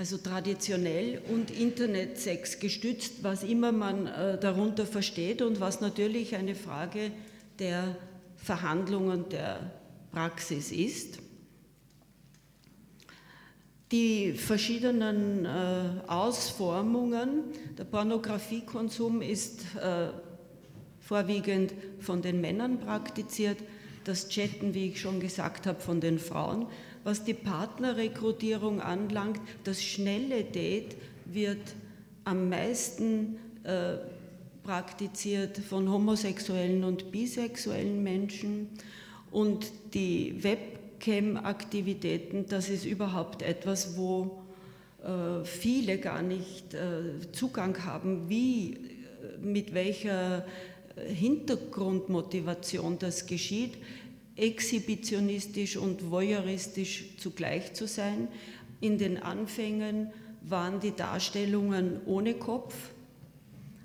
also 0.00 0.16
traditionell 0.16 1.20
und 1.30 1.50
Internetsex 1.50 2.58
gestützt, 2.58 3.22
was 3.22 3.42
immer 3.42 3.70
man 3.70 4.06
äh, 4.06 4.38
darunter 4.40 4.86
versteht 4.86 5.42
und 5.42 5.60
was 5.60 5.82
natürlich 5.82 6.34
eine 6.36 6.54
Frage 6.54 7.12
der 7.58 7.96
Verhandlungen 8.36 9.28
der 9.28 9.70
Praxis 10.10 10.72
ist. 10.72 11.18
Die 13.92 14.32
verschiedenen 14.32 15.44
äh, 15.44 15.90
Ausformungen, 16.06 17.42
der 17.76 17.84
Pornografiekonsum 17.84 19.20
ist 19.20 19.66
äh, 19.76 20.12
vorwiegend 20.98 21.74
von 21.98 22.22
den 22.22 22.40
Männern 22.40 22.80
praktiziert, 22.80 23.58
das 24.04 24.28
Chatten, 24.28 24.74
wie 24.74 24.88
ich 24.88 25.00
schon 25.00 25.20
gesagt 25.20 25.66
habe, 25.66 25.80
von 25.80 26.00
den 26.00 26.18
Frauen. 26.18 26.66
Was 27.04 27.24
die 27.24 27.34
Partnerrekrutierung 27.34 28.80
anlangt, 28.80 29.40
das 29.64 29.82
schnelle 29.82 30.44
Date 30.44 30.96
wird 31.24 31.74
am 32.24 32.48
meisten 32.48 33.38
äh, 33.64 33.96
praktiziert 34.62 35.58
von 35.58 35.90
homosexuellen 35.90 36.84
und 36.84 37.10
bisexuellen 37.10 38.02
Menschen 38.02 38.68
und 39.30 39.72
die 39.94 40.42
Webcam-Aktivitäten, 40.42 42.46
das 42.48 42.68
ist 42.68 42.84
überhaupt 42.84 43.42
etwas, 43.42 43.96
wo 43.96 44.42
äh, 45.02 45.44
viele 45.44 45.98
gar 45.98 46.22
nicht 46.22 46.74
äh, 46.74 47.30
Zugang 47.32 47.84
haben, 47.84 48.28
wie, 48.28 48.74
äh, 48.74 48.78
mit 49.40 49.72
welcher 49.72 50.44
Hintergrundmotivation 50.96 52.98
das 52.98 53.26
geschieht, 53.26 53.78
exhibitionistisch 54.36 55.76
und 55.76 56.10
voyeuristisch 56.10 57.16
zugleich 57.18 57.74
zu 57.74 57.86
sein. 57.86 58.28
In 58.80 58.98
den 58.98 59.22
Anfängen 59.22 60.10
waren 60.42 60.80
die 60.80 60.92
Darstellungen 60.92 62.00
ohne 62.06 62.34
Kopf. 62.34 62.74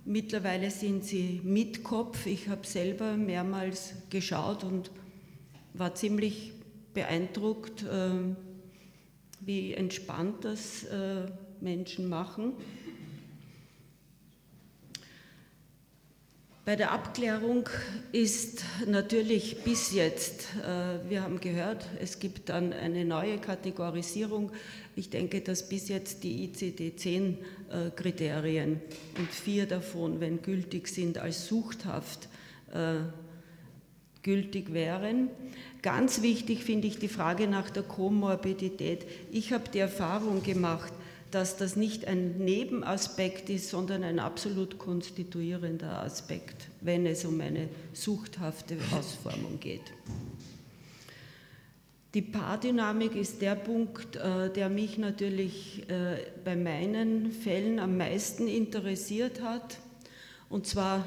Mittlerweile 0.05 0.71
sind 0.71 1.03
sie 1.03 1.41
mit 1.43 1.83
Kopf. 1.83 2.25
Ich 2.25 2.47
habe 2.47 2.65
selber 2.65 3.17
mehrmals 3.17 3.95
geschaut 4.09 4.63
und 4.63 4.91
war 5.74 5.93
ziemlich 5.95 6.53
beeindruckt, 6.93 7.83
äh, 7.83 8.12
wie 9.41 9.74
entspannt 9.74 10.45
das 10.45 10.85
äh, 10.85 11.25
Menschen 11.59 12.07
machen. 12.07 12.53
Bei 16.65 16.75
der 16.75 16.91
Abklärung 16.91 17.69
ist 18.12 18.65
natürlich 18.88 19.63
bis 19.63 19.91
jetzt, 19.91 20.48
äh, 20.63 21.07
wir 21.07 21.22
haben 21.22 21.39
gehört, 21.39 21.86
es 22.01 22.17
gibt 22.17 22.50
dann 22.50 22.74
eine 22.74 23.05
neue 23.05 23.38
Kategorisierung. 23.38 24.51
Ich 24.95 25.12
denke, 25.12 25.41
dass 25.41 25.69
bis 25.69 25.89
jetzt 25.89 26.24
die 26.24 26.48
ICD-10-Kriterien 26.48 28.81
und 29.19 29.29
vier 29.29 29.67
davon, 29.67 30.19
wenn 30.19 30.41
gültig 30.41 30.88
sind, 30.88 31.19
als 31.19 31.45
suchthaft 31.45 32.29
äh, 32.74 32.95
gültig 34.24 34.74
wären. 34.74 35.29
Ganz 35.84 36.24
wichtig 36.24 36.63
finde 36.63 36.88
ich 36.88 36.98
die 36.98 37.10
Frage 37.10 37.48
nach 37.48 37.69
der 37.69 37.84
Komorbidität. 37.84 39.05
Ich 39.31 39.53
habe 39.53 39.69
die 39.72 39.77
Erfahrung 39.77 40.41
gemacht, 40.41 40.93
dass 41.36 41.58
das 41.58 41.75
nicht 41.75 42.08
ein 42.08 42.38
Nebenaspekt 42.38 43.50
ist, 43.50 43.70
sondern 43.70 44.06
ein 44.06 44.20
absolut 44.20 44.80
konstituierender 44.80 46.01
Aspekt, 46.01 46.70
wenn 46.80 47.06
es 47.06 47.25
um 47.25 47.42
eine 47.42 47.68
suchthafte 47.92 48.77
Ausformung 48.98 49.60
geht. 49.60 49.82
Die 52.13 52.22
Paardynamik 52.22 53.18
ist 53.18 53.42
der 53.42 53.56
Punkt, 53.56 54.15
äh, 54.15 54.50
der 54.50 54.70
mich 54.70 54.98
natürlich 54.98 55.89
äh, 55.89 56.20
bei 56.46 56.56
meinen 56.56 57.34
Fällen 57.34 57.80
am 57.80 57.98
meisten 57.98 58.48
interessiert 58.48 59.42
hat. 59.42 59.80
Und 60.48 60.65
zwar, 60.67 61.06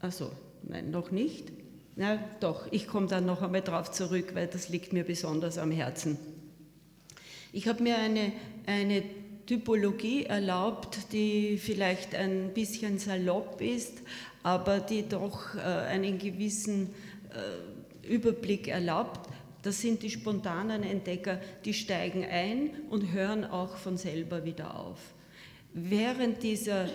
also 0.00 0.32
nein, 0.64 0.90
noch 0.90 1.12
nicht. 1.12 1.52
Na 1.94 2.18
doch, 2.40 2.66
ich 2.72 2.88
komme 2.88 3.06
dann 3.06 3.26
noch 3.26 3.42
einmal 3.42 3.62
darauf 3.62 3.92
zurück, 3.92 4.34
weil 4.34 4.48
das 4.48 4.70
liegt 4.70 4.92
mir 4.92 5.04
besonders 5.04 5.56
am 5.56 5.70
Herzen. 5.70 6.33
Ich 7.56 7.68
habe 7.68 7.84
mir 7.84 7.96
eine, 7.96 8.32
eine 8.66 9.04
Typologie 9.46 10.24
erlaubt, 10.24 11.12
die 11.12 11.56
vielleicht 11.56 12.12
ein 12.16 12.52
bisschen 12.52 12.98
salopp 12.98 13.60
ist, 13.60 14.02
aber 14.42 14.80
die 14.80 15.08
doch 15.08 15.54
äh, 15.54 15.60
einen 15.60 16.18
gewissen 16.18 16.90
äh, 17.30 18.08
Überblick 18.12 18.66
erlaubt. 18.66 19.30
Das 19.62 19.80
sind 19.80 20.02
die 20.02 20.10
spontanen 20.10 20.82
Entdecker, 20.82 21.40
die 21.64 21.74
steigen 21.74 22.24
ein 22.24 22.70
und 22.90 23.12
hören 23.12 23.44
auch 23.44 23.76
von 23.76 23.98
selber 23.98 24.44
wieder 24.44 24.76
auf. 24.76 24.98
Während 25.72 26.42
dieser 26.42 26.88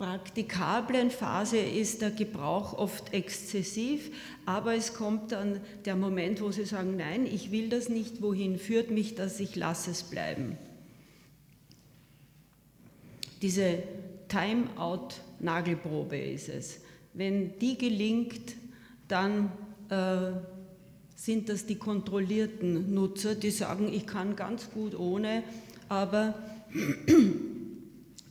praktikablen 0.00 1.10
Phase 1.10 1.58
ist 1.58 2.00
der 2.00 2.10
Gebrauch 2.10 2.72
oft 2.72 3.12
exzessiv, 3.12 4.10
aber 4.46 4.74
es 4.74 4.94
kommt 4.94 5.30
dann 5.30 5.60
der 5.84 5.94
Moment, 5.94 6.40
wo 6.40 6.50
sie 6.50 6.64
sagen, 6.64 6.96
nein, 6.96 7.26
ich 7.26 7.50
will 7.50 7.68
das 7.68 7.90
nicht, 7.90 8.22
wohin 8.22 8.58
führt 8.58 8.90
mich 8.90 9.14
das, 9.14 9.38
ich 9.40 9.56
lasse 9.56 9.90
es 9.90 10.04
bleiben. 10.04 10.56
Diese 13.42 13.82
Time-out-Nagelprobe 14.28 16.16
ist 16.16 16.48
es. 16.48 16.80
Wenn 17.12 17.58
die 17.58 17.76
gelingt, 17.76 18.54
dann 19.06 19.52
äh, 19.90 20.32
sind 21.14 21.50
das 21.50 21.66
die 21.66 21.76
kontrollierten 21.76 22.94
Nutzer, 22.94 23.34
die 23.34 23.50
sagen, 23.50 23.92
ich 23.92 24.06
kann 24.06 24.34
ganz 24.34 24.70
gut 24.70 24.98
ohne, 24.98 25.42
aber 25.90 26.36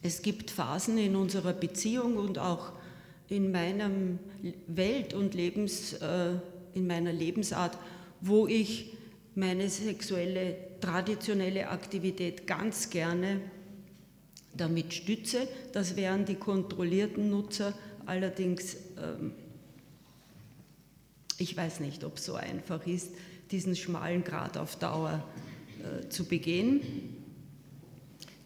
es 0.02 0.22
gibt 0.22 0.52
Phasen 0.52 0.98
in 0.98 1.16
unserer 1.16 1.54
Beziehung 1.54 2.18
und 2.18 2.40
auch 2.40 2.72
in 3.28 3.52
meiner 3.52 3.92
Welt 4.68 5.14
und 5.14 5.34
Lebens, 5.34 5.94
äh, 5.94 6.34
in 6.74 6.88
meiner 6.88 7.12
Lebensart, 7.12 7.78
wo 8.22 8.48
ich 8.48 8.94
meine 9.36 9.70
sexuelle, 9.70 10.56
traditionelle 10.82 11.70
Aktivität 11.70 12.48
ganz 12.48 12.90
gerne 12.90 13.42
damit 14.56 14.94
stütze. 14.94 15.48
Das 15.74 15.96
wären 15.96 16.26
die 16.26 16.36
kontrollierten 16.36 17.30
Nutzer. 17.30 17.74
Allerdings, 18.06 18.78
ähm, 18.98 19.34
ich 21.38 21.56
weiß 21.56 21.82
nicht, 21.82 22.04
ob 22.04 22.18
es 22.18 22.26
so 22.26 22.34
einfach 22.34 22.86
ist, 22.88 23.12
diesen 23.52 23.76
schmalen 23.76 24.24
Grad 24.24 24.58
auf 24.58 24.76
Dauer 24.78 25.24
äh, 25.80 26.10
zu 26.10 26.26
begehen. 26.26 27.19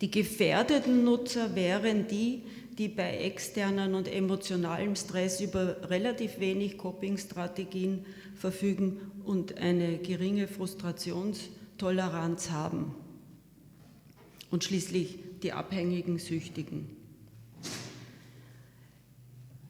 Die 0.03 0.11
gefährdeten 0.11 1.03
Nutzer 1.05 1.55
wären 1.55 2.07
die, 2.09 2.43
die 2.77 2.89
bei 2.89 3.19
externen 3.19 3.95
und 3.95 4.09
emotionalem 4.09 4.97
Stress 4.97 5.39
über 5.39 5.89
relativ 5.89 6.41
wenig 6.41 6.77
Coping-Strategien 6.77 8.05
verfügen 8.35 8.99
und 9.23 9.57
eine 9.59 9.99
geringe 9.99 10.49
Frustrationstoleranz 10.49 12.49
haben. 12.49 12.93
Und 14.51 14.65
schließlich 14.65 15.19
die 15.41 15.53
abhängigen 15.53 16.19
Süchtigen. 16.19 16.89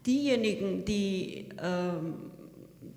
Diejenigen, 0.07 0.83
die 0.83 1.49
äh, 1.57 1.91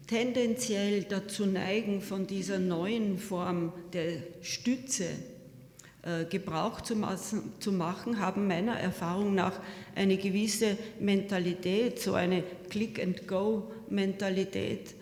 tendenziell 0.07 1.03
dazu 1.03 1.45
neigen, 1.45 2.01
von 2.01 2.27
dieser 2.27 2.59
neuen 2.59 3.19
Form 3.19 3.75
der 3.93 4.23
Stütze 4.41 5.11
Gebrauch 6.31 6.81
zu 6.81 6.97
machen, 6.97 8.21
haben 8.21 8.47
meiner 8.47 8.79
Erfahrung 8.79 9.35
nach 9.35 9.61
eine 9.95 10.17
gewisse 10.17 10.79
Mentalität, 11.01 12.01
so 12.01 12.15
eine 12.15 12.43
Click-and-Go-Mentalität. 12.71 14.95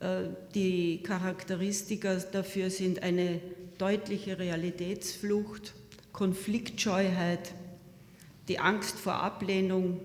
Äh, 0.00 0.24
die 0.54 1.02
Charakteristika 1.02 2.16
dafür 2.16 2.68
sind 2.70 3.02
eine 3.02 3.40
deutliche 3.78 4.38
Realitätsflucht, 4.38 5.72
Konfliktscheuheit, 6.12 7.54
die 8.48 8.58
Angst 8.58 8.98
vor 8.98 9.14
Ablehnung, 9.14 10.00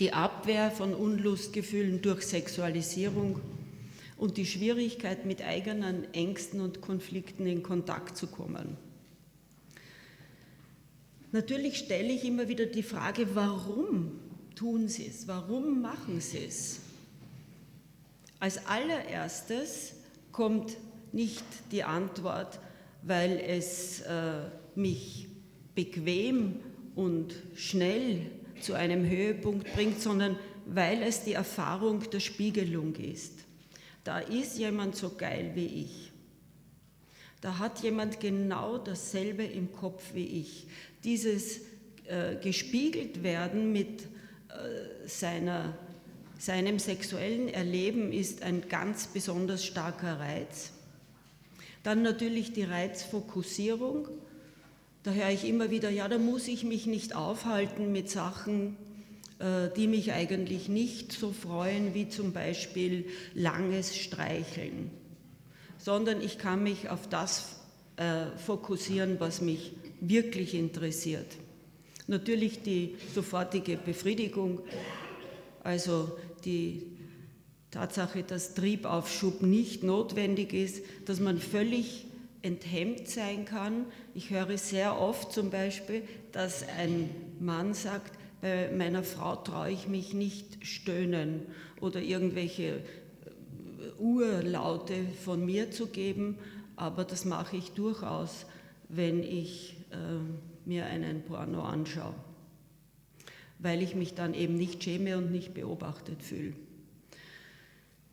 die 0.00 0.12
Abwehr 0.12 0.72
von 0.72 0.94
Unlustgefühlen 0.94 2.02
durch 2.02 2.26
Sexualisierung 2.26 3.40
und 4.16 4.36
die 4.36 4.46
Schwierigkeit, 4.46 5.26
mit 5.26 5.42
eigenen 5.42 6.12
Ängsten 6.12 6.60
und 6.60 6.80
Konflikten 6.80 7.46
in 7.46 7.62
Kontakt 7.62 8.16
zu 8.16 8.26
kommen. 8.26 8.76
Natürlich 11.32 11.78
stelle 11.78 12.12
ich 12.12 12.24
immer 12.24 12.46
wieder 12.48 12.66
die 12.66 12.82
Frage, 12.82 13.34
warum 13.34 14.20
tun 14.54 14.88
sie 14.88 15.06
es? 15.06 15.26
Warum 15.26 15.80
machen 15.80 16.20
sie 16.20 16.44
es? 16.44 16.80
Als 18.38 18.66
allererstes 18.66 19.94
kommt 20.30 20.76
nicht 21.12 21.44
die 21.70 21.84
Antwort, 21.84 22.58
weil 23.02 23.38
es 23.38 24.02
äh, 24.02 24.42
mich 24.74 25.28
bequem 25.74 26.56
und 26.94 27.34
schnell 27.54 28.30
zu 28.60 28.74
einem 28.74 29.08
Höhepunkt 29.08 29.72
bringt, 29.72 30.00
sondern 30.00 30.38
weil 30.66 31.02
es 31.02 31.24
die 31.24 31.32
Erfahrung 31.32 32.08
der 32.10 32.20
Spiegelung 32.20 32.94
ist. 32.96 33.32
Da 34.04 34.18
ist 34.18 34.58
jemand 34.58 34.96
so 34.96 35.10
geil 35.16 35.52
wie 35.54 35.66
ich. 35.66 36.11
Da 37.42 37.58
hat 37.58 37.82
jemand 37.82 38.20
genau 38.20 38.78
dasselbe 38.78 39.44
im 39.44 39.72
Kopf 39.72 40.14
wie 40.14 40.40
ich. 40.40 40.66
Dieses 41.04 41.60
äh, 42.06 42.36
gespiegelt 42.36 43.22
werden 43.22 43.72
mit 43.72 44.02
äh, 44.02 45.08
seiner, 45.08 45.76
seinem 46.38 46.78
sexuellen 46.78 47.48
Erleben 47.48 48.12
ist 48.12 48.42
ein 48.42 48.68
ganz 48.68 49.08
besonders 49.08 49.64
starker 49.64 50.20
Reiz. 50.20 50.70
Dann 51.82 52.02
natürlich 52.02 52.52
die 52.52 52.62
Reizfokussierung. 52.62 54.08
Da 55.02 55.10
höre 55.10 55.30
ich 55.30 55.44
immer 55.44 55.70
wieder, 55.70 55.90
ja, 55.90 56.06
da 56.06 56.18
muss 56.18 56.46
ich 56.46 56.62
mich 56.62 56.86
nicht 56.86 57.16
aufhalten 57.16 57.90
mit 57.90 58.08
Sachen, 58.08 58.76
äh, 59.40 59.68
die 59.76 59.88
mich 59.88 60.12
eigentlich 60.12 60.68
nicht 60.68 61.10
so 61.10 61.32
freuen, 61.32 61.92
wie 61.92 62.08
zum 62.08 62.32
Beispiel 62.32 63.06
langes 63.34 63.96
Streicheln, 63.96 64.92
sondern 65.82 66.20
ich 66.20 66.38
kann 66.38 66.62
mich 66.62 66.90
auf 66.90 67.08
das 67.08 67.56
äh, 67.96 68.26
fokussieren, 68.36 69.18
was 69.18 69.40
mich 69.40 69.72
wirklich 70.00 70.54
interessiert. 70.54 71.26
Natürlich 72.06 72.62
die 72.62 72.94
sofortige 73.12 73.76
Befriedigung, 73.76 74.60
also 75.64 76.16
die 76.44 76.86
Tatsache, 77.72 78.22
dass 78.22 78.54
Triebaufschub 78.54 79.42
nicht 79.42 79.82
notwendig 79.82 80.52
ist, 80.52 80.84
dass 81.06 81.18
man 81.18 81.38
völlig 81.38 82.06
enthemmt 82.42 83.08
sein 83.08 83.44
kann. 83.44 83.86
Ich 84.14 84.30
höre 84.30 84.58
sehr 84.58 85.00
oft 85.00 85.32
zum 85.32 85.50
Beispiel, 85.50 86.02
dass 86.30 86.64
ein 86.78 87.10
Mann 87.40 87.74
sagt, 87.74 88.18
bei 88.40 88.70
meiner 88.70 89.02
Frau 89.02 89.36
traue 89.36 89.70
ich 89.70 89.88
mich 89.88 90.14
nicht 90.14 90.64
stöhnen 90.64 91.46
oder 91.80 92.00
irgendwelche 92.00 92.82
Urlaute 93.98 95.06
von 95.24 95.44
mir 95.44 95.70
zu 95.70 95.86
geben, 95.86 96.38
aber 96.76 97.04
das 97.04 97.24
mache 97.24 97.56
ich 97.56 97.72
durchaus, 97.72 98.46
wenn 98.88 99.22
ich 99.22 99.76
äh, 99.90 100.68
mir 100.68 100.86
einen 100.86 101.22
Porno 101.22 101.62
anschaue, 101.62 102.14
weil 103.58 103.82
ich 103.82 103.94
mich 103.94 104.14
dann 104.14 104.34
eben 104.34 104.56
nicht 104.56 104.82
schäme 104.82 105.16
und 105.18 105.30
nicht 105.30 105.54
beobachtet 105.54 106.22
fühle. 106.22 106.54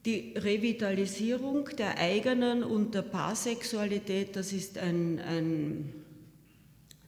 Die 0.05 0.34
Revitalisierung 0.38 1.69
der 1.77 1.97
eigenen 1.97 2.63
und 2.63 2.95
der 2.95 3.01
Paarsexualität, 3.01 4.36
das 4.36 4.53
ist 4.53 4.77
ein, 4.77 5.19
ein 5.19 5.93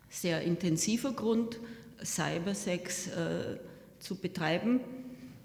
sehr 0.10 0.41
intensiver 0.41 1.13
Grund, 1.13 1.58
Cybersex 2.04 3.08
äh, 3.08 3.58
zu 4.00 4.15
betreiben. 4.15 4.82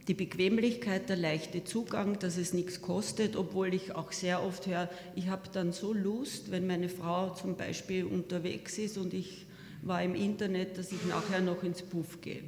Die 0.08 0.14
Bequemlichkeit, 0.14 1.08
der 1.08 1.16
leichte 1.16 1.64
Zugang, 1.64 2.18
dass 2.20 2.36
es 2.36 2.52
nichts 2.52 2.80
kostet, 2.80 3.34
obwohl 3.34 3.74
ich 3.74 3.94
auch 3.96 4.12
sehr 4.12 4.42
oft 4.42 4.66
höre, 4.68 4.88
ich 5.16 5.28
habe 5.28 5.48
dann 5.52 5.72
so 5.72 5.92
Lust, 5.92 6.52
wenn 6.52 6.66
meine 6.66 6.88
Frau 6.88 7.30
zum 7.34 7.56
Beispiel 7.56 8.04
unterwegs 8.04 8.78
ist 8.78 8.98
und 8.98 9.12
ich 9.12 9.46
war 9.82 10.02
im 10.02 10.14
Internet, 10.14 10.78
dass 10.78 10.92
ich 10.92 11.04
nachher 11.06 11.40
noch 11.40 11.64
ins 11.64 11.82
Puff 11.82 12.20
gehe, 12.20 12.44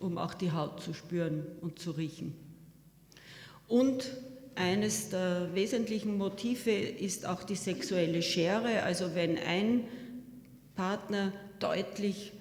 um 0.00 0.18
auch 0.18 0.34
die 0.34 0.50
Haut 0.50 0.82
zu 0.82 0.92
spüren 0.92 1.46
und 1.60 1.78
zu 1.78 1.92
riechen. 1.92 2.34
Und 3.68 4.10
eines 4.56 5.10
der 5.10 5.54
wesentlichen 5.54 6.18
Motive 6.18 6.72
ist 6.72 7.26
auch 7.26 7.44
die 7.44 7.54
sexuelle 7.54 8.22
Schere, 8.22 8.82
also 8.82 9.14
wenn 9.14 9.38
ein 9.38 9.84
Partner 10.74 11.32
deutlich 11.60 12.32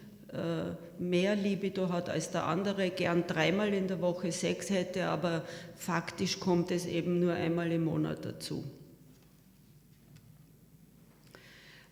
mehr 0.99 1.35
Libido 1.35 1.89
hat 1.89 2.09
als 2.09 2.29
der 2.29 2.45
andere, 2.45 2.91
gern 2.91 3.25
dreimal 3.25 3.73
in 3.73 3.87
der 3.87 4.01
Woche 4.01 4.31
Sex 4.31 4.69
hätte, 4.69 5.07
aber 5.07 5.43
faktisch 5.75 6.39
kommt 6.39 6.71
es 6.71 6.85
eben 6.85 7.19
nur 7.19 7.33
einmal 7.33 7.71
im 7.71 7.85
Monat 7.85 8.25
dazu. 8.25 8.63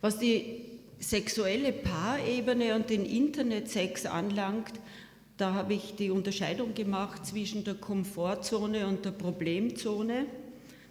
Was 0.02 0.20
die 0.20 0.62
sexuelle 1.00 1.74
Paarebene 1.74 2.76
und 2.76 2.90
den 2.90 3.06
Internetsex 3.06 4.06
anlangt, 4.06 4.74
da 5.38 5.54
habe 5.54 5.74
ich 5.74 5.96
die 5.96 6.12
Unterscheidung 6.12 6.74
gemacht 6.74 7.26
zwischen 7.26 7.64
der 7.64 7.76
Komfortzone 7.76 8.88
und 8.88 9.06
der 9.06 9.12
Problemzone. 9.12 10.26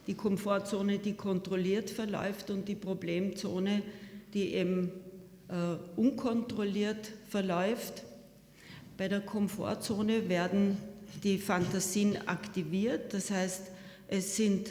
Die 0.07 0.15
Komfortzone, 0.15 0.99
die 0.99 1.15
kontrolliert 1.15 1.91
verläuft 1.91 2.51
und 2.51 2.69
die 2.69 2.77
Problemzone, 2.77 3.83
die 4.35 4.55
eben 4.55 4.89
äh, 4.89 5.06
unkontrolliert 5.97 7.13
verläuft. 7.29 8.03
Bei 8.97 9.09
der 9.09 9.21
Komfortzone 9.21 10.29
werden 10.29 10.77
die 11.23 11.39
Fantasien 11.39 12.27
aktiviert, 12.27 13.15
das 13.15 13.31
heißt, 13.31 13.71
es 14.09 14.37
sind 14.37 14.71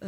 äh, 0.00 0.06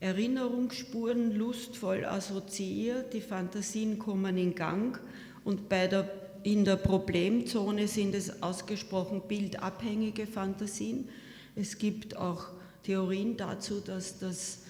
Erinnerungsspuren 0.00 1.32
lustvoll 1.32 2.04
assoziiert, 2.04 3.12
die 3.12 3.20
Fantasien 3.20 3.98
kommen 3.98 4.36
in 4.36 4.54
Gang 4.54 4.98
und 5.44 5.68
bei 5.68 5.86
der, 5.86 6.10
in 6.42 6.64
der 6.64 6.76
Problemzone 6.76 7.86
sind 7.86 8.14
es 8.14 8.42
ausgesprochen 8.42 9.22
bildabhängige 9.28 10.26
Fantasien. 10.26 11.08
Es 11.54 11.78
gibt 11.78 12.16
auch 12.16 12.46
Theorien 12.82 13.36
dazu, 13.36 13.80
dass 13.80 14.18
das 14.18 14.61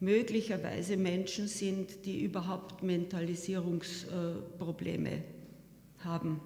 möglicherweise 0.00 0.96
Menschen 0.96 1.46
sind, 1.48 2.04
die 2.04 2.22
überhaupt 2.22 2.82
Mentalisierungsprobleme 2.82 5.22
haben. 6.00 6.40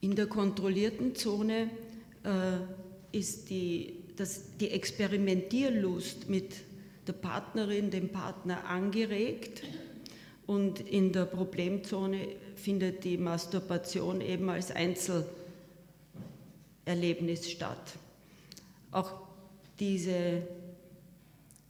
In 0.00 0.14
der 0.14 0.26
kontrollierten 0.26 1.14
Zone 1.14 1.70
äh, 2.22 2.58
ist 3.16 3.48
die, 3.50 3.94
das, 4.16 4.56
die 4.58 4.70
Experimentierlust 4.70 6.28
mit 6.28 6.54
der 7.06 7.14
Partnerin, 7.14 7.90
dem 7.90 8.10
Partner 8.10 8.66
angeregt 8.66 9.62
und 10.46 10.80
in 10.80 11.12
der 11.12 11.24
Problemzone 11.24 12.28
findet 12.54 13.02
die 13.04 13.18
Masturbation 13.18 14.20
eben 14.20 14.48
als 14.48 14.70
Einzelerlebnis 14.70 17.50
statt. 17.50 17.98
Auch 18.90 19.12
diese 19.78 20.42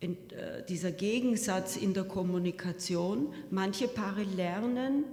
äh, 0.00 0.62
dieser 0.68 0.92
Gegensatz 0.92 1.76
in 1.76 1.92
der 1.92 2.04
Kommunikation. 2.04 3.32
Manche 3.50 3.88
Paare 3.88 4.22
lernen 4.22 5.04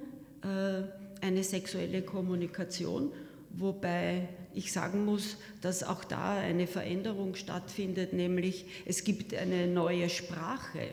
äh, 0.43 1.25
eine 1.25 1.43
sexuelle 1.43 2.03
Kommunikation, 2.03 3.11
wobei 3.49 4.29
ich 4.53 4.71
sagen 4.71 5.05
muss, 5.05 5.37
dass 5.61 5.83
auch 5.83 6.03
da 6.03 6.35
eine 6.35 6.67
Veränderung 6.67 7.35
stattfindet, 7.35 8.13
nämlich 8.13 8.65
es 8.85 9.03
gibt 9.03 9.33
eine 9.33 9.67
neue 9.67 10.09
Sprache, 10.09 10.87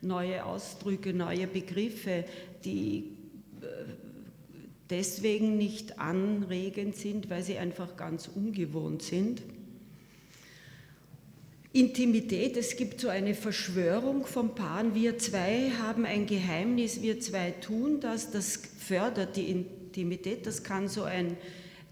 neue 0.00 0.44
Ausdrücke, 0.44 1.12
neue 1.12 1.46
Begriffe, 1.46 2.24
die 2.64 3.12
äh, 3.60 3.66
deswegen 4.88 5.58
nicht 5.58 5.98
anregend 5.98 6.96
sind, 6.96 7.28
weil 7.28 7.42
sie 7.42 7.58
einfach 7.58 7.96
ganz 7.96 8.28
ungewohnt 8.28 9.02
sind. 9.02 9.42
Intimität, 11.74 12.56
es 12.56 12.76
gibt 12.76 13.00
so 13.00 13.08
eine 13.08 13.34
Verschwörung 13.34 14.26
von 14.26 14.54
Paaren, 14.54 14.94
wir 14.94 15.18
zwei 15.18 15.72
haben 15.82 16.06
ein 16.06 16.24
Geheimnis, 16.24 17.02
wir 17.02 17.18
zwei 17.18 17.50
tun 17.50 17.98
das, 17.98 18.30
das 18.30 18.60
fördert 18.78 19.34
die 19.34 19.50
Intimität, 19.50 20.46
das 20.46 20.62
kann 20.62 20.86
so 20.86 21.02
ein, 21.02 21.36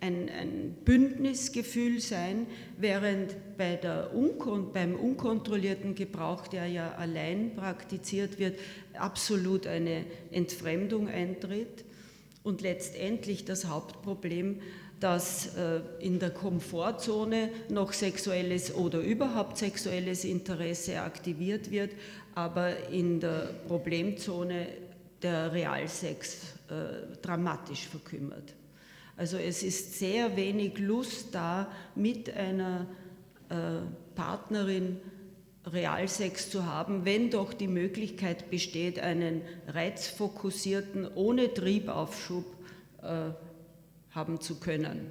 ein, 0.01 0.29
ein 0.29 0.77
Bündnisgefühl 0.85 1.99
sein, 1.99 2.47
während 2.79 3.35
bei 3.59 3.75
der 3.75 4.15
Unkon 4.15 4.73
beim 4.73 4.95
unkontrollierten 4.95 5.97
Gebrauch, 5.97 6.47
der 6.47 6.69
ja 6.69 6.93
allein 6.93 7.57
praktiziert 7.57 8.39
wird, 8.39 8.61
absolut 8.95 9.67
eine 9.67 10.05
Entfremdung 10.31 11.09
eintritt. 11.09 11.85
Und 12.45 12.61
letztendlich 12.61 13.45
das 13.45 13.67
Hauptproblem 13.67 14.61
dass 15.03 15.57
äh, 15.57 15.81
in 15.99 16.21
der 16.21 16.31
Komfortzone 16.31 17.51
noch 17.69 17.93
sexuelles 17.93 18.73
oder 18.73 19.01
überhaupt 19.01 19.59
sexuelles 19.59 20.25
Interesse 20.25 21.01
aktiviert 21.03 21.73
wird, 21.73 21.91
aber 22.37 22.89
in 22.89 23.19
der 23.19 23.51
Problemzone 23.67 24.69
der 25.21 25.53
Realsex 25.53 26.55
äh, 26.69 27.17
dramatisch 27.21 27.89
verkümmert. 27.89 28.55
Also 29.17 29.39
es 29.39 29.65
ist 29.65 29.99
sehr 29.99 30.37
wenig 30.37 30.79
Lust 30.79 31.35
da, 31.35 31.67
mit 31.97 32.33
einer 32.37 32.87
äh, 33.49 33.55
Partnerin 34.15 35.01
Realsex 35.67 36.49
zu 36.49 36.65
haben, 36.65 37.05
wenn 37.05 37.31
doch 37.31 37.53
die 37.53 37.69
Möglichkeit 37.69 38.51
besteht, 38.51 39.01
einen 39.01 39.43
reizfokussierten, 39.67 41.09
ohne 41.15 41.53
Triebaufschub 41.53 42.45
haben 44.15 44.41
zu 44.41 44.61
können. 44.61 45.11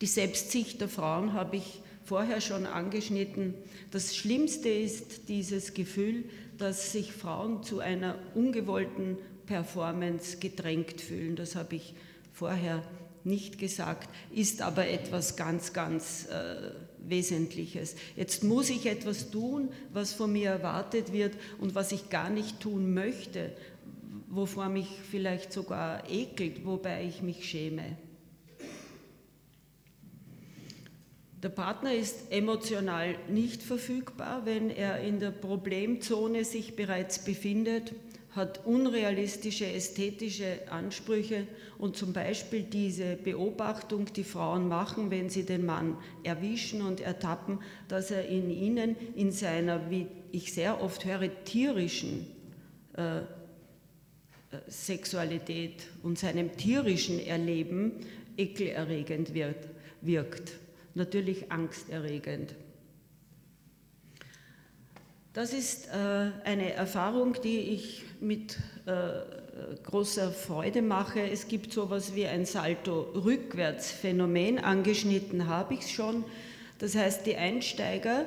Die 0.00 0.06
Selbstsicht 0.06 0.80
der 0.80 0.88
Frauen 0.88 1.32
habe 1.32 1.56
ich 1.56 1.80
vorher 2.04 2.40
schon 2.40 2.66
angeschnitten. 2.66 3.54
Das 3.90 4.14
Schlimmste 4.14 4.68
ist 4.68 5.28
dieses 5.28 5.74
Gefühl, 5.74 6.24
dass 6.58 6.92
sich 6.92 7.12
Frauen 7.12 7.62
zu 7.62 7.80
einer 7.80 8.18
ungewollten 8.34 9.18
Performance 9.46 10.38
gedrängt 10.38 11.00
fühlen. 11.00 11.36
Das 11.36 11.56
habe 11.56 11.76
ich 11.76 11.94
vorher 12.32 12.82
nicht 13.24 13.58
gesagt, 13.58 14.08
ist 14.32 14.62
aber 14.62 14.86
etwas 14.86 15.36
ganz, 15.36 15.72
ganz 15.72 16.26
äh, 16.26 16.70
Wesentliches. 16.98 17.96
Jetzt 18.14 18.44
muss 18.44 18.70
ich 18.70 18.86
etwas 18.86 19.30
tun, 19.30 19.70
was 19.92 20.12
von 20.12 20.32
mir 20.32 20.50
erwartet 20.50 21.12
wird 21.12 21.34
und 21.58 21.74
was 21.74 21.90
ich 21.92 22.08
gar 22.08 22.30
nicht 22.30 22.60
tun 22.60 22.94
möchte, 22.94 23.52
wovor 24.36 24.68
mich 24.68 24.88
vielleicht 25.10 25.52
sogar 25.52 26.08
ekelt, 26.08 26.64
wobei 26.64 27.04
ich 27.04 27.22
mich 27.22 27.48
schäme. 27.48 27.96
Der 31.42 31.48
Partner 31.48 31.94
ist 31.94 32.30
emotional 32.32 33.16
nicht 33.28 33.62
verfügbar, 33.62 34.42
wenn 34.44 34.70
er 34.70 35.00
in 35.00 35.20
der 35.20 35.30
Problemzone 35.30 36.44
sich 36.44 36.76
bereits 36.76 37.24
befindet, 37.24 37.94
hat 38.30 38.66
unrealistische 38.66 39.66
ästhetische 39.66 40.60
Ansprüche 40.70 41.46
und 41.78 41.96
zum 41.96 42.12
Beispiel 42.12 42.62
diese 42.62 43.16
Beobachtung, 43.16 44.12
die 44.12 44.24
Frauen 44.24 44.68
machen, 44.68 45.10
wenn 45.10 45.30
sie 45.30 45.44
den 45.44 45.64
Mann 45.64 45.96
erwischen 46.22 46.82
und 46.82 47.00
ertappen, 47.00 47.60
dass 47.88 48.10
er 48.10 48.26
in 48.28 48.50
ihnen, 48.50 48.96
in 49.14 49.32
seiner, 49.32 49.90
wie 49.90 50.06
ich 50.32 50.52
sehr 50.52 50.82
oft 50.82 51.04
höre, 51.06 51.44
tierischen 51.44 52.26
äh, 52.94 53.22
Sexualität 54.68 55.82
und 56.02 56.18
seinem 56.18 56.56
tierischen 56.56 57.24
Erleben 57.24 57.92
ekelerregend 58.36 59.32
wird, 59.34 59.68
wirkt 60.00 60.54
natürlich 60.94 61.52
angsterregend. 61.52 62.56
Das 65.32 65.52
ist 65.52 65.86
äh, 65.88 66.30
eine 66.44 66.72
Erfahrung, 66.72 67.36
die 67.44 67.58
ich 67.58 68.04
mit 68.20 68.58
äh, 68.86 69.20
großer 69.82 70.30
Freude 70.32 70.80
mache. 70.80 71.20
Es 71.20 71.48
gibt 71.48 71.74
so 71.74 71.84
etwas 71.84 72.14
wie 72.14 72.26
ein 72.26 72.46
Salto-Rückwärts-Phänomen, 72.46 74.58
angeschnitten 74.58 75.46
habe 75.46 75.74
ich 75.74 75.80
es 75.80 75.90
schon. 75.90 76.24
Das 76.78 76.94
heißt, 76.94 77.26
die 77.26 77.36
Einsteiger, 77.36 78.24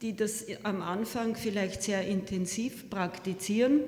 die 0.00 0.16
das 0.16 0.46
am 0.64 0.82
Anfang 0.82 1.36
vielleicht 1.36 1.84
sehr 1.84 2.04
intensiv 2.06 2.90
praktizieren, 2.90 3.82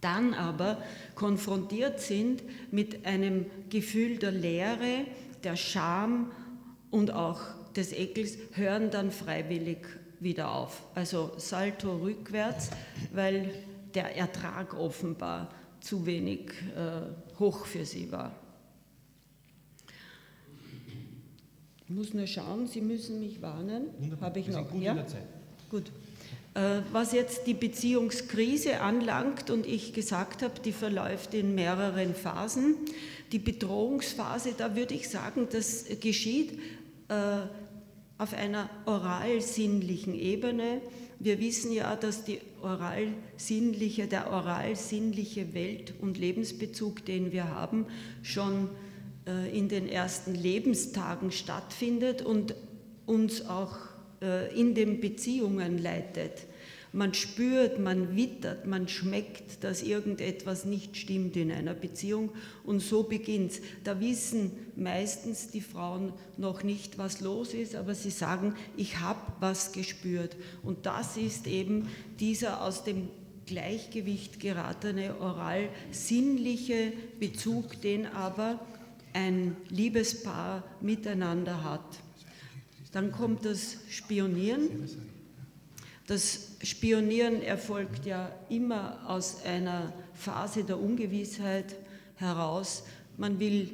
dann 0.00 0.34
aber 0.34 0.82
konfrontiert 1.14 2.00
sind 2.00 2.42
mit 2.72 3.06
einem 3.06 3.46
Gefühl 3.68 4.18
der 4.18 4.32
Leere, 4.32 5.04
der 5.44 5.56
Scham 5.56 6.30
und 6.90 7.12
auch 7.12 7.40
des 7.76 7.92
Ekels 7.92 8.36
hören 8.52 8.90
dann 8.90 9.10
freiwillig 9.10 9.78
wieder 10.18 10.52
auf. 10.52 10.82
Also 10.94 11.32
Salto 11.36 11.96
rückwärts, 11.96 12.70
weil 13.12 13.50
der 13.94 14.16
Ertrag 14.16 14.74
offenbar 14.74 15.50
zu 15.80 16.04
wenig 16.06 16.50
äh, 16.76 17.38
hoch 17.38 17.64
für 17.64 17.84
sie 17.84 18.10
war. 18.12 18.32
Ich 21.84 21.90
muss 21.96 22.14
nur 22.14 22.26
schauen, 22.26 22.68
Sie 22.68 22.80
müssen 22.80 23.18
mich 23.18 23.42
warnen. 23.42 23.86
Habe 24.20 24.38
ich 24.38 24.48
noch? 24.48 24.70
Gut 24.70 24.82
ja? 24.82 25.04
Gut. 25.68 25.90
Äh, 26.54 26.80
was 26.92 27.12
jetzt 27.12 27.46
die 27.46 27.54
Beziehungskrise 27.54 28.80
anlangt 28.80 29.50
und 29.50 29.66
ich 29.66 29.92
gesagt 29.92 30.42
habe, 30.42 30.60
die 30.64 30.72
verläuft 30.72 31.32
in 31.34 31.54
mehreren 31.54 32.14
Phasen. 32.14 32.74
Die 33.30 33.38
Bedrohungsphase, 33.38 34.54
da 34.58 34.74
würde 34.74 34.94
ich 34.94 35.08
sagen, 35.08 35.46
das 35.52 35.84
geschieht 36.00 36.58
äh, 37.08 37.14
auf 38.18 38.34
einer 38.34 38.68
oral-sinnlichen 38.86 40.14
Ebene. 40.14 40.80
Wir 41.20 41.38
wissen 41.38 41.72
ja, 41.72 41.94
dass 41.94 42.24
die 42.24 42.40
oral-sinnliche, 42.62 44.08
der 44.08 44.32
oral-sinnliche 44.32 45.54
Welt- 45.54 45.94
und 46.00 46.18
Lebensbezug, 46.18 47.04
den 47.04 47.30
wir 47.30 47.48
haben, 47.48 47.86
schon 48.22 48.70
äh, 49.26 49.56
in 49.56 49.68
den 49.68 49.88
ersten 49.88 50.34
Lebenstagen 50.34 51.30
stattfindet 51.30 52.22
und 52.22 52.56
uns 53.06 53.46
auch 53.46 53.76
in 54.54 54.74
den 54.74 55.00
Beziehungen 55.00 55.78
leitet. 55.78 56.46
Man 56.92 57.14
spürt, 57.14 57.78
man 57.78 58.16
wittert, 58.16 58.66
man 58.66 58.88
schmeckt, 58.88 59.62
dass 59.62 59.82
irgendetwas 59.82 60.64
nicht 60.64 60.96
stimmt 60.96 61.36
in 61.36 61.52
einer 61.52 61.74
Beziehung 61.74 62.30
und 62.64 62.80
so 62.80 63.04
beginnt 63.04 63.52
es. 63.52 63.60
Da 63.84 64.00
wissen 64.00 64.50
meistens 64.74 65.48
die 65.48 65.60
Frauen 65.60 66.12
noch 66.36 66.64
nicht, 66.64 66.98
was 66.98 67.20
los 67.20 67.54
ist, 67.54 67.76
aber 67.76 67.94
sie 67.94 68.10
sagen, 68.10 68.56
ich 68.76 68.98
habe 68.98 69.20
was 69.38 69.70
gespürt. 69.70 70.34
Und 70.64 70.84
das 70.84 71.16
ist 71.16 71.46
eben 71.46 71.88
dieser 72.18 72.60
aus 72.60 72.82
dem 72.82 73.08
Gleichgewicht 73.46 74.40
geratene 74.40 75.20
oral-sinnliche 75.20 76.92
Bezug, 77.20 77.80
den 77.82 78.06
aber 78.06 78.58
ein 79.12 79.56
Liebespaar 79.68 80.64
miteinander 80.80 81.62
hat. 81.62 82.00
Dann 82.92 83.12
kommt 83.12 83.44
das 83.44 83.76
Spionieren. 83.88 84.88
Das 86.06 86.56
Spionieren 86.62 87.40
erfolgt 87.42 88.04
ja 88.04 88.34
immer 88.48 89.08
aus 89.08 89.44
einer 89.44 89.92
Phase 90.14 90.64
der 90.64 90.80
Ungewissheit 90.80 91.76
heraus. 92.16 92.84
Man 93.16 93.38
will 93.38 93.70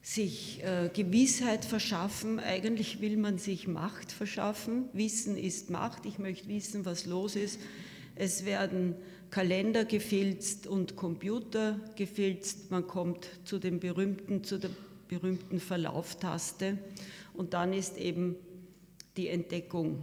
sich 0.00 0.62
äh, 0.62 0.88
Gewissheit 0.94 1.64
verschaffen, 1.64 2.38
eigentlich 2.38 3.00
will 3.00 3.16
man 3.16 3.38
sich 3.38 3.68
Macht 3.68 4.12
verschaffen. 4.12 4.88
Wissen 4.92 5.36
ist 5.36 5.70
Macht, 5.70 6.06
ich 6.06 6.18
möchte 6.18 6.48
wissen, 6.48 6.86
was 6.86 7.04
los 7.04 7.36
ist. 7.36 7.60
Es 8.14 8.46
werden 8.46 8.94
Kalender 9.30 9.84
gefilzt 9.84 10.66
und 10.66 10.96
Computer 10.96 11.78
gefilzt. 11.96 12.70
Man 12.70 12.86
kommt 12.86 13.28
zu, 13.44 13.58
dem 13.58 13.80
berühmten, 13.80 14.44
zu 14.44 14.58
der 14.58 14.70
berühmten 15.08 15.60
Verlauftaste 15.60 16.78
und 17.38 17.54
dann 17.54 17.72
ist 17.72 17.96
eben 17.96 18.36
die 19.16 19.28
Entdeckung 19.28 20.02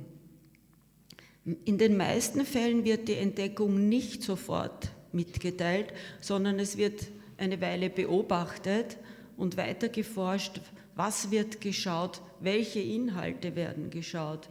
in 1.64 1.78
den 1.78 1.96
meisten 1.96 2.44
Fällen 2.44 2.86
wird 2.86 3.08
die 3.08 3.14
Entdeckung 3.14 3.88
nicht 3.88 4.24
sofort 4.24 4.90
mitgeteilt, 5.12 5.94
sondern 6.20 6.60
es 6.60 6.76
wird 6.76 7.08
eine 7.38 7.62
Weile 7.62 7.92
beobachtet 7.92 8.98
und 9.38 9.56
weiter 9.56 9.90
geforscht, 9.90 10.60
was 10.96 11.30
wird 11.30 11.62
geschaut, 11.62 12.22
welche 12.40 12.80
Inhalte 12.80 13.56
werden 13.56 13.92
geschaut 13.92 14.50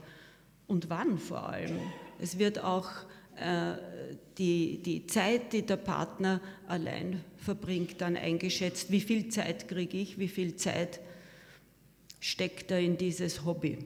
und 0.68 0.88
wann 0.88 1.18
vor 1.18 1.48
allem. 1.48 1.78
Es 2.20 2.38
wird 2.38 2.62
auch 2.62 2.88
äh, 3.36 3.72
die, 4.38 4.80
die 4.80 5.06
Zeit, 5.06 5.52
die 5.52 5.62
der 5.62 5.78
Partner 5.78 6.40
allein 6.68 7.24
verbringt, 7.38 8.00
dann 8.00 8.16
eingeschätzt, 8.16 8.92
wie 8.92 9.00
viel 9.00 9.30
Zeit 9.30 9.66
kriege 9.66 9.98
ich, 9.98 10.18
wie 10.18 10.28
viel 10.28 10.54
Zeit 10.54 11.00
steckt 12.24 12.70
er 12.70 12.80
in 12.80 12.96
dieses 12.96 13.44
Hobby 13.44 13.78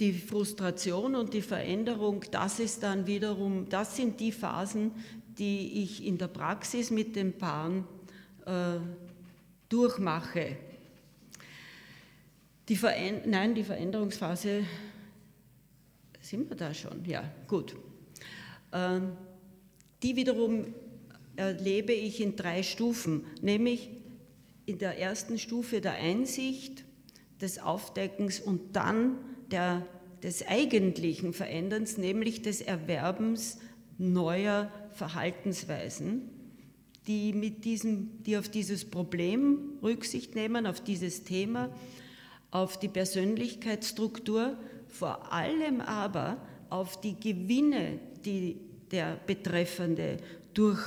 die 0.00 0.12
Frustration 0.12 1.14
und 1.14 1.32
die 1.32 1.42
Veränderung, 1.42 2.24
das 2.30 2.60
ist 2.60 2.82
dann 2.82 3.06
wiederum, 3.06 3.68
das 3.68 3.96
sind 3.96 4.20
die 4.20 4.32
Phasen, 4.32 4.92
die 5.38 5.82
ich 5.82 6.04
in 6.04 6.18
der 6.18 6.28
Praxis 6.28 6.90
mit 6.90 7.16
den 7.16 7.36
Paaren 7.36 7.84
äh, 8.44 8.78
durchmache. 9.68 10.56
Die 12.68 12.78
Nein, 13.26 13.54
die 13.54 13.64
Veränderungsphase, 13.64 14.64
sind 16.20 16.50
wir 16.50 16.56
da 16.56 16.74
schon? 16.74 17.04
Ja, 17.04 17.24
gut. 17.46 17.76
Äh, 18.72 19.00
die 20.02 20.16
wiederum 20.16 20.74
erlebe 21.36 21.92
ich 21.92 22.20
in 22.20 22.36
drei 22.36 22.62
Stufen, 22.62 23.24
nämlich 23.40 23.88
in 24.66 24.78
der 24.78 24.98
ersten 24.98 25.38
Stufe 25.38 25.80
der 25.80 25.94
Einsicht, 25.94 26.84
des 27.40 27.58
Aufdeckens 27.58 28.40
und 28.40 28.76
dann 28.76 29.18
der, 29.50 29.86
des 30.22 30.46
eigentlichen 30.46 31.32
Veränderns, 31.32 31.98
nämlich 31.98 32.42
des 32.42 32.60
Erwerbens 32.60 33.58
neuer 33.98 34.70
Verhaltensweisen, 34.92 36.30
die, 37.06 37.32
mit 37.32 37.64
diesem, 37.64 38.22
die 38.24 38.36
auf 38.36 38.48
dieses 38.48 38.84
Problem 38.84 39.78
Rücksicht 39.82 40.34
nehmen, 40.34 40.66
auf 40.66 40.80
dieses 40.80 41.24
Thema, 41.24 41.70
auf 42.50 42.78
die 42.78 42.88
Persönlichkeitsstruktur, 42.88 44.58
vor 44.88 45.32
allem 45.32 45.80
aber 45.80 46.38
auf 46.70 47.00
die 47.00 47.18
Gewinne, 47.18 48.00
die 48.24 48.56
der 48.90 49.16
Betreffende 49.26 50.16
durch 50.54 50.80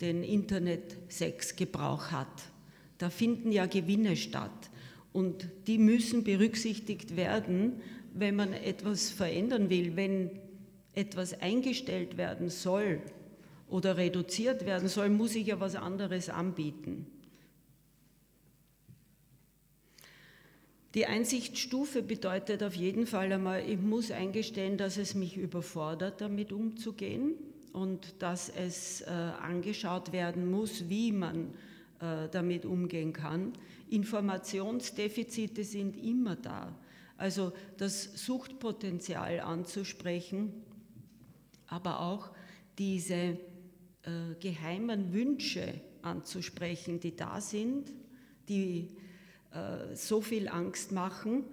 den 0.00 0.22
Internet-Sex-Gebrauch 0.22 2.10
hat. 2.10 2.50
Da 2.98 3.10
finden 3.10 3.52
ja 3.52 3.66
Gewinne 3.66 4.16
statt. 4.16 4.70
Und 5.12 5.48
die 5.66 5.78
müssen 5.78 6.24
berücksichtigt 6.24 7.16
werden, 7.16 7.80
wenn 8.12 8.36
man 8.36 8.52
etwas 8.52 9.10
verändern 9.10 9.70
will, 9.70 9.96
wenn 9.96 10.30
etwas 10.94 11.40
eingestellt 11.40 12.16
werden 12.16 12.50
soll 12.50 13.00
oder 13.68 13.96
reduziert 13.96 14.66
werden 14.66 14.88
soll, 14.88 15.08
muss 15.10 15.34
ich 15.34 15.46
ja 15.46 15.60
was 15.60 15.76
anderes 15.76 16.28
anbieten. 16.28 17.06
Die 20.94 21.06
Einsichtsstufe 21.06 22.02
bedeutet 22.02 22.62
auf 22.62 22.74
jeden 22.74 23.06
Fall 23.06 23.30
einmal, 23.32 23.62
ich 23.68 23.78
muss 23.78 24.10
eingestehen, 24.10 24.78
dass 24.78 24.96
es 24.96 25.14
mich 25.14 25.36
überfordert, 25.36 26.20
damit 26.20 26.50
umzugehen 26.50 27.34
und 27.72 28.14
dass 28.20 28.48
es 28.48 29.02
äh, 29.02 29.06
angeschaut 29.10 30.12
werden 30.12 30.50
muss, 30.50 30.88
wie 30.88 31.12
man 31.12 31.54
damit 31.98 32.64
umgehen 32.64 33.12
kann. 33.12 33.52
Informationsdefizite 33.90 35.64
sind 35.64 35.96
immer 35.96 36.36
da. 36.36 36.74
Also 37.16 37.52
das 37.76 38.04
Suchtpotenzial 38.24 39.40
anzusprechen, 39.40 40.52
aber 41.66 42.00
auch 42.00 42.30
diese 42.78 43.14
äh, 43.14 44.34
geheimen 44.38 45.12
Wünsche 45.12 45.80
anzusprechen, 46.02 47.00
die 47.00 47.16
da 47.16 47.40
sind, 47.40 47.92
die 48.48 48.88
äh, 49.50 49.94
so 49.94 50.20
viel 50.20 50.48
Angst 50.48 50.92
machen. 50.92 51.44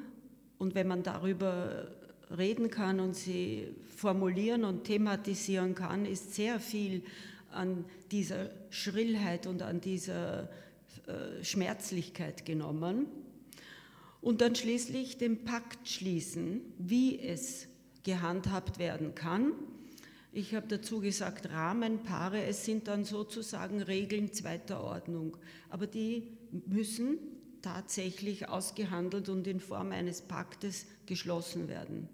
Und 0.59 0.75
wenn 0.75 0.87
man 0.87 1.01
darüber 1.01 1.91
reden 2.37 2.69
kann 2.69 2.99
und 2.99 3.15
sie 3.15 3.75
formulieren 3.83 4.63
und 4.63 4.83
thematisieren 4.83 5.73
kann, 5.73 6.05
ist 6.05 6.35
sehr 6.35 6.59
viel 6.59 7.03
an 7.55 7.85
dieser 8.11 8.49
Schrillheit 8.69 9.47
und 9.47 9.61
an 9.61 9.81
dieser 9.81 10.49
äh, 11.07 11.43
Schmerzlichkeit 11.43 12.45
genommen. 12.45 13.07
Und 14.21 14.41
dann 14.41 14.55
schließlich 14.55 15.17
den 15.17 15.45
Pakt 15.45 15.87
schließen, 15.87 16.61
wie 16.77 17.19
es 17.19 17.67
gehandhabt 18.03 18.79
werden 18.79 19.15
kann. 19.15 19.53
Ich 20.31 20.53
habe 20.53 20.67
dazu 20.67 20.99
gesagt 20.99 21.49
Rahmenpaare, 21.49 22.43
es 22.43 22.65
sind 22.65 22.87
dann 22.87 23.05
sozusagen 23.05 23.81
Regeln 23.81 24.33
zweiter 24.33 24.83
Ordnung, 24.83 25.37
aber 25.69 25.87
die 25.87 26.27
müssen 26.65 27.19
tatsächlich 27.61 28.49
ausgehandelt 28.49 29.29
und 29.29 29.47
in 29.47 29.59
Form 29.59 29.91
eines 29.91 30.21
Paktes 30.21 30.87
geschlossen 31.05 31.67
werden. 31.67 32.09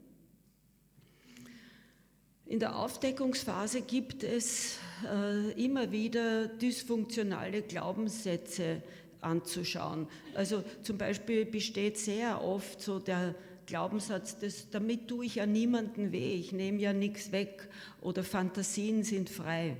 In 2.51 2.59
der 2.59 2.75
Aufdeckungsphase 2.75 3.79
gibt 3.79 4.25
es 4.25 4.77
äh, 5.09 5.51
immer 5.53 5.89
wieder 5.93 6.49
dysfunktionale 6.49 7.61
Glaubenssätze 7.61 8.83
anzuschauen. 9.21 10.05
Also 10.35 10.61
zum 10.83 10.97
Beispiel 10.97 11.45
besteht 11.45 11.97
sehr 11.97 12.43
oft 12.43 12.81
so 12.81 12.99
der 12.99 13.35
Glaubenssatz, 13.67 14.37
dass, 14.37 14.69
damit 14.69 15.07
tue 15.07 15.27
ich 15.27 15.35
ja 15.35 15.45
niemanden 15.45 16.11
weh, 16.11 16.33
ich 16.33 16.51
nehme 16.51 16.77
ja 16.79 16.91
nichts 16.91 17.31
weg 17.31 17.69
oder 18.01 18.21
Fantasien 18.21 19.05
sind 19.05 19.29
frei. 19.29 19.77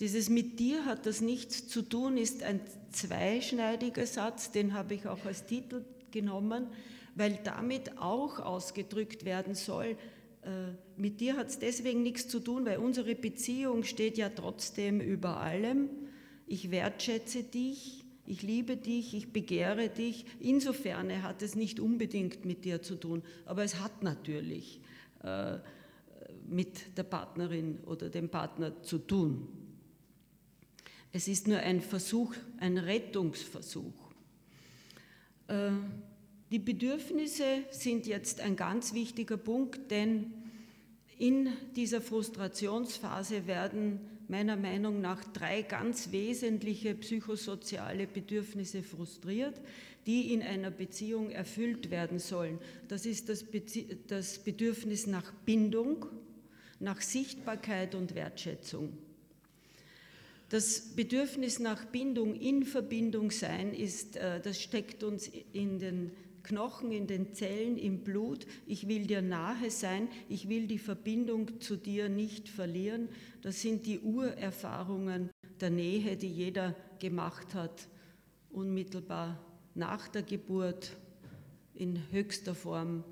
Dieses 0.00 0.30
mit 0.30 0.58
dir 0.58 0.86
hat 0.86 1.04
das 1.04 1.20
nichts 1.20 1.68
zu 1.68 1.82
tun, 1.82 2.16
ist 2.16 2.44
ein 2.44 2.62
zweischneidiger 2.92 4.06
Satz, 4.06 4.52
den 4.52 4.72
habe 4.72 4.94
ich 4.94 5.06
auch 5.06 5.26
als 5.26 5.44
Titel 5.44 5.84
genommen, 6.12 6.68
weil 7.14 7.38
damit 7.44 7.98
auch 7.98 8.38
ausgedrückt 8.38 9.26
werden 9.26 9.54
soll, 9.54 9.98
mit 10.96 11.20
dir 11.20 11.36
hat 11.36 11.48
es 11.48 11.58
deswegen 11.58 12.02
nichts 12.02 12.28
zu 12.28 12.40
tun, 12.40 12.64
weil 12.66 12.78
unsere 12.78 13.14
Beziehung 13.14 13.82
steht 13.82 14.16
ja 14.16 14.28
trotzdem 14.28 15.00
über 15.00 15.38
allem. 15.38 15.90
Ich 16.46 16.70
wertschätze 16.70 17.42
dich, 17.42 18.04
ich 18.26 18.42
liebe 18.42 18.76
dich, 18.76 19.14
ich 19.14 19.32
begehre 19.32 19.88
dich. 19.88 20.24
Insofern 20.40 21.22
hat 21.22 21.42
es 21.42 21.54
nicht 21.54 21.80
unbedingt 21.80 22.44
mit 22.44 22.64
dir 22.64 22.82
zu 22.82 22.96
tun, 22.96 23.22
aber 23.44 23.64
es 23.64 23.80
hat 23.80 24.02
natürlich 24.02 24.80
äh, 25.22 25.58
mit 26.48 26.96
der 26.96 27.04
Partnerin 27.04 27.78
oder 27.84 28.08
dem 28.08 28.28
Partner 28.28 28.82
zu 28.82 28.98
tun. 28.98 29.48
Es 31.12 31.28
ist 31.28 31.48
nur 31.48 31.58
ein 31.58 31.80
Versuch, 31.80 32.34
ein 32.58 32.78
Rettungsversuch. 32.78 34.12
Äh, 35.48 35.70
die 36.50 36.58
Bedürfnisse 36.58 37.64
sind 37.70 38.06
jetzt 38.06 38.40
ein 38.40 38.56
ganz 38.56 38.94
wichtiger 38.94 39.36
Punkt, 39.36 39.90
denn 39.90 40.32
in 41.18 41.48
dieser 41.74 42.00
Frustrationsphase 42.00 43.46
werden 43.46 44.00
meiner 44.28 44.56
Meinung 44.56 45.00
nach 45.00 45.24
drei 45.24 45.62
ganz 45.62 46.12
wesentliche 46.12 46.94
psychosoziale 46.94 48.06
Bedürfnisse 48.06 48.82
frustriert, 48.82 49.60
die 50.06 50.32
in 50.32 50.42
einer 50.42 50.70
Beziehung 50.70 51.30
erfüllt 51.30 51.90
werden 51.90 52.18
sollen. 52.18 52.58
Das 52.88 53.06
ist 53.06 53.28
das, 53.28 53.44
das 54.06 54.38
Bedürfnis 54.38 55.06
nach 55.06 55.32
Bindung, 55.44 56.06
nach 56.78 57.00
Sichtbarkeit 57.00 57.94
und 57.94 58.14
Wertschätzung. 58.14 58.96
Das 60.48 60.94
Bedürfnis 60.94 61.58
nach 61.58 61.86
Bindung, 61.86 62.36
in 62.36 62.64
Verbindung 62.64 63.32
sein, 63.32 63.74
ist, 63.74 64.16
äh, 64.16 64.40
das 64.40 64.60
steckt 64.60 65.02
uns 65.02 65.28
in 65.52 65.80
den 65.80 66.12
Knochen, 66.46 66.92
in 66.92 67.06
den 67.06 67.34
Zellen, 67.34 67.76
im 67.76 68.04
Blut. 68.04 68.46
Ich 68.66 68.88
will 68.88 69.06
dir 69.06 69.20
nahe 69.20 69.70
sein, 69.70 70.08
ich 70.28 70.48
will 70.48 70.66
die 70.66 70.78
Verbindung 70.78 71.60
zu 71.60 71.76
dir 71.76 72.08
nicht 72.08 72.48
verlieren. 72.48 73.08
Das 73.42 73.60
sind 73.60 73.84
die 73.84 74.00
Urerfahrungen 74.00 75.30
der 75.60 75.70
Nähe, 75.70 76.16
die 76.16 76.30
jeder 76.30 76.74
gemacht 77.00 77.54
hat, 77.54 77.88
unmittelbar 78.50 79.44
nach 79.74 80.08
der 80.08 80.22
Geburt, 80.22 80.96
in 81.74 82.00
höchster 82.10 82.54
Form 82.54 83.04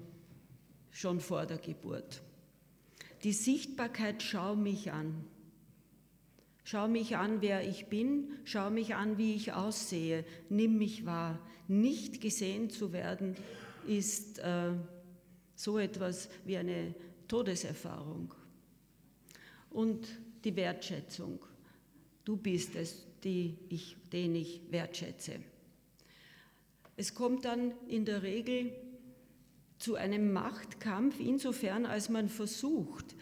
schon 0.90 1.20
vor 1.20 1.44
der 1.44 1.58
Geburt. 1.58 2.22
Die 3.24 3.32
Sichtbarkeit, 3.32 4.22
schau 4.22 4.54
mich 4.54 4.92
an. 4.92 5.24
Schau 6.62 6.88
mich 6.88 7.16
an, 7.16 7.42
wer 7.42 7.68
ich 7.68 7.86
bin, 7.86 8.30
schau 8.44 8.70
mich 8.70 8.94
an, 8.94 9.18
wie 9.18 9.34
ich 9.34 9.52
aussehe, 9.52 10.24
nimm 10.48 10.78
mich 10.78 11.04
wahr. 11.04 11.38
Nicht 11.68 12.20
gesehen 12.20 12.70
zu 12.70 12.92
werden 12.92 13.36
ist 13.86 14.38
äh, 14.38 14.72
so 15.54 15.78
etwas 15.78 16.28
wie 16.44 16.56
eine 16.56 16.94
Todeserfahrung. 17.28 18.34
Und 19.70 20.06
die 20.44 20.54
Wertschätzung. 20.56 21.44
Du 22.24 22.36
bist 22.36 22.74
es, 22.76 23.06
die 23.22 23.56
ich, 23.68 23.96
den 24.12 24.34
ich 24.34 24.60
wertschätze. 24.70 25.40
Es 26.96 27.14
kommt 27.14 27.44
dann 27.44 27.72
in 27.88 28.04
der 28.04 28.22
Regel 28.22 28.72
zu 29.78 29.96
einem 29.96 30.32
Machtkampf, 30.32 31.18
insofern 31.18 31.86
als 31.86 32.08
man 32.08 32.28
versucht, 32.28 33.16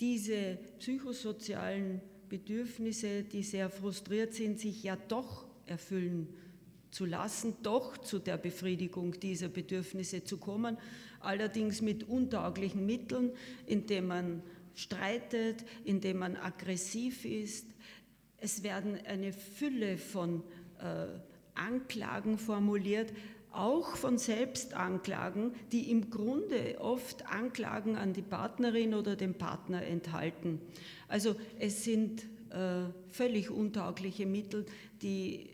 diese 0.00 0.58
psychosozialen 0.78 2.00
Bedürfnisse, 2.28 3.24
die 3.24 3.42
sehr 3.42 3.70
frustriert 3.70 4.34
sind, 4.34 4.58
sich 4.58 4.82
ja 4.82 4.96
doch 4.96 5.46
erfüllen 5.66 6.28
zu 6.90 7.04
lassen, 7.04 7.56
doch 7.62 7.98
zu 7.98 8.18
der 8.18 8.36
Befriedigung 8.36 9.18
dieser 9.20 9.48
Bedürfnisse 9.48 10.24
zu 10.24 10.38
kommen, 10.38 10.78
allerdings 11.20 11.82
mit 11.82 12.08
untauglichen 12.08 12.86
Mitteln, 12.86 13.32
indem 13.66 14.06
man 14.06 14.42
streitet, 14.74 15.64
indem 15.84 16.18
man 16.18 16.36
aggressiv 16.36 17.24
ist. 17.24 17.66
Es 18.38 18.62
werden 18.62 18.98
eine 19.06 19.32
Fülle 19.32 19.98
von 19.98 20.44
äh, 20.78 21.06
Anklagen 21.54 22.38
formuliert, 22.38 23.12
auch 23.50 23.96
von 23.96 24.18
Selbstanklagen, 24.18 25.52
die 25.72 25.90
im 25.90 26.10
Grunde 26.10 26.76
oft 26.78 27.26
Anklagen 27.26 27.96
an 27.96 28.12
die 28.12 28.22
Partnerin 28.22 28.94
oder 28.94 29.16
den 29.16 29.34
Partner 29.34 29.82
enthalten. 29.82 30.60
Also 31.08 31.34
es 31.58 31.82
sind 31.82 32.22
äh, 32.50 32.84
völlig 33.08 33.50
untaugliche 33.50 34.26
Mittel, 34.26 34.66
die 35.02 35.50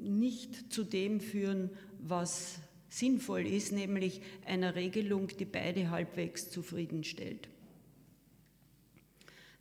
nicht 0.00 0.72
zu 0.72 0.84
dem 0.84 1.20
führen, 1.20 1.70
was 1.98 2.58
sinnvoll 2.88 3.46
ist, 3.46 3.72
nämlich 3.72 4.20
einer 4.46 4.74
Regelung, 4.74 5.28
die 5.28 5.44
beide 5.44 5.90
halbwegs 5.90 6.50
zufriedenstellt. 6.50 7.48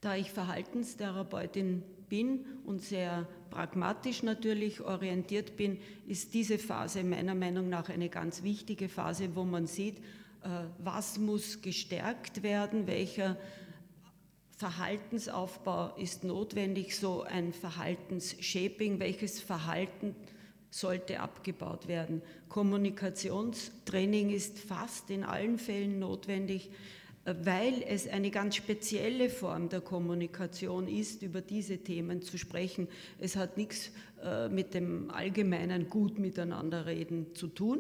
Da 0.02 0.16
ich 0.16 0.32
Verhaltenstherapeutin 0.32 1.82
bin 2.10 2.46
und 2.66 2.82
sehr 2.82 3.28
pragmatisch 3.50 4.22
natürlich 4.22 4.82
orientiert 4.82 5.56
bin, 5.56 5.80
ist 6.08 6.34
diese 6.34 6.60
Phase 6.60 7.04
meiner 7.04 7.36
Meinung 7.36 7.70
nach 7.70 7.90
eine 7.90 8.10
ganz 8.10 8.44
wichtige 8.44 8.90
Phase, 8.90 9.36
wo 9.36 9.46
man 9.46 9.66
sieht, 9.66 9.98
äh, 10.44 10.66
was 10.80 11.18
muss 11.18 11.62
gestärkt 11.62 12.44
werden, 12.44 12.86
welcher 12.86 13.38
Verhaltensaufbau 14.64 15.94
ist 15.98 16.24
notwendig, 16.24 16.96
so 16.96 17.24
ein 17.24 17.52
Verhaltensshaping, 17.52 19.02
welches 19.02 19.42
Verhalten 19.42 20.16
sollte 20.70 21.20
abgebaut 21.20 21.90
werden. 21.90 22.22
Kommunikationstraining 22.48 24.30
ist 24.30 24.60
fast 24.60 25.10
in 25.10 25.26
allen 25.26 25.58
Fällen 25.58 26.00
notwendig, 26.00 26.72
weil 27.26 27.84
es 27.86 28.08
eine 28.08 28.32
ganz 28.32 28.56
spezielle 28.56 29.30
Form 29.30 29.68
der 29.68 29.82
Kommunikation 29.82 30.88
ist, 30.88 31.24
über 31.24 31.42
diese 31.42 31.80
Themen 31.80 32.22
zu 32.22 32.38
sprechen. 32.38 32.88
Es 33.20 33.36
hat 33.36 33.58
nichts 33.58 33.92
äh, 34.24 34.48
mit 34.48 34.74
dem 34.74 35.12
allgemeinen 35.12 35.90
Gut 35.90 36.20
miteinanderreden 36.20 37.36
zu 37.36 37.50
tun. 37.50 37.80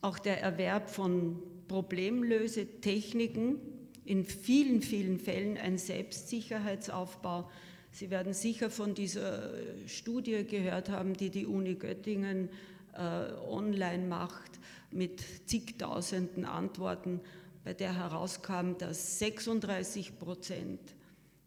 Auch 0.00 0.18
der 0.18 0.42
Erwerb 0.42 0.90
von 0.90 1.40
Problemlösetechniken 1.68 3.73
in 4.04 4.24
vielen, 4.24 4.82
vielen 4.82 5.18
Fällen 5.18 5.56
ein 5.56 5.78
Selbstsicherheitsaufbau. 5.78 7.50
Sie 7.90 8.10
werden 8.10 8.34
sicher 8.34 8.70
von 8.70 8.94
dieser 8.94 9.50
Studie 9.86 10.44
gehört 10.44 10.90
haben, 10.90 11.14
die 11.14 11.30
die 11.30 11.46
Uni 11.46 11.74
Göttingen 11.76 12.48
äh, 12.92 13.32
online 13.48 14.06
macht 14.06 14.58
mit 14.90 15.22
zigtausenden 15.46 16.44
Antworten, 16.44 17.20
bei 17.64 17.72
der 17.72 17.96
herauskam, 17.96 18.74
dass 18.78 19.18
36 19.18 20.18
Prozent 20.18 20.80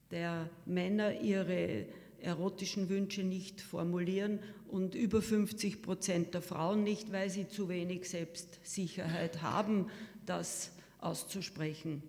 der 0.10 0.50
Männer 0.66 1.22
ihre 1.22 1.86
erotischen 2.22 2.90
Wünsche 2.90 3.24
nicht 3.24 3.62
formulieren 3.62 4.40
und 4.68 4.96
über 4.96 5.22
50 5.22 5.82
Prozent 5.82 6.34
der 6.34 6.42
Frauen 6.42 6.84
nicht, 6.84 7.12
weil 7.12 7.30
sie 7.30 7.48
zu 7.48 7.70
wenig 7.70 8.10
Selbstsicherheit 8.10 9.42
haben, 9.42 9.92
das 10.26 10.72
auszusprechen. 11.00 12.02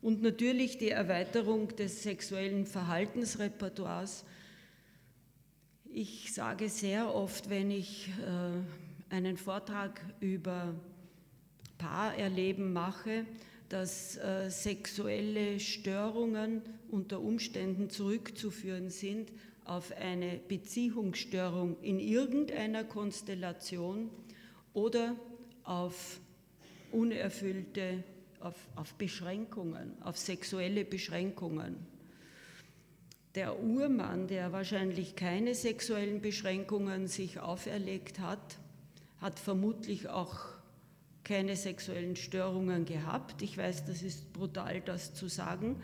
Und 0.00 0.22
natürlich 0.22 0.78
die 0.78 0.90
Erweiterung 0.90 1.74
des 1.76 2.02
sexuellen 2.02 2.66
Verhaltensrepertoires. 2.66 4.24
Ich 5.92 6.32
sage 6.32 6.68
sehr 6.68 7.14
oft, 7.14 7.50
wenn 7.50 7.70
ich 7.70 8.08
äh, 8.08 9.14
einen 9.14 9.36
Vortrag 9.36 10.00
über 10.20 10.74
Paarerleben 11.78 12.72
mache, 12.72 13.24
dass 13.68 14.16
äh, 14.16 14.50
sexuelle 14.50 15.60
Störungen 15.60 16.62
unter 16.90 17.20
Umständen 17.20 17.90
zurückzuführen 17.90 18.90
sind 18.90 19.30
auf 19.64 19.92
eine 19.96 20.40
Beziehungsstörung 20.48 21.76
in 21.82 22.00
irgendeiner 22.00 22.84
Konstellation 22.84 24.10
oder 24.72 25.16
auf 25.64 26.20
unerfüllte, 26.90 28.02
auf, 28.40 28.56
auf 28.76 28.94
Beschränkungen, 28.94 30.00
auf 30.02 30.16
sexuelle 30.18 30.84
Beschränkungen. 30.84 31.76
Der 33.34 33.60
Urmann, 33.60 34.26
der 34.26 34.52
wahrscheinlich 34.52 35.14
keine 35.14 35.54
sexuellen 35.54 36.20
Beschränkungen 36.20 37.06
sich 37.06 37.40
auferlegt 37.40 38.20
hat, 38.20 38.58
hat 39.20 39.38
vermutlich 39.38 40.08
auch 40.08 40.36
keine 41.24 41.56
sexuellen 41.56 42.16
Störungen 42.16 42.84
gehabt. 42.84 43.42
Ich 43.42 43.58
weiß, 43.58 43.84
das 43.84 44.02
ist 44.02 44.32
brutal, 44.32 44.80
das 44.80 45.12
zu 45.12 45.28
sagen, 45.28 45.76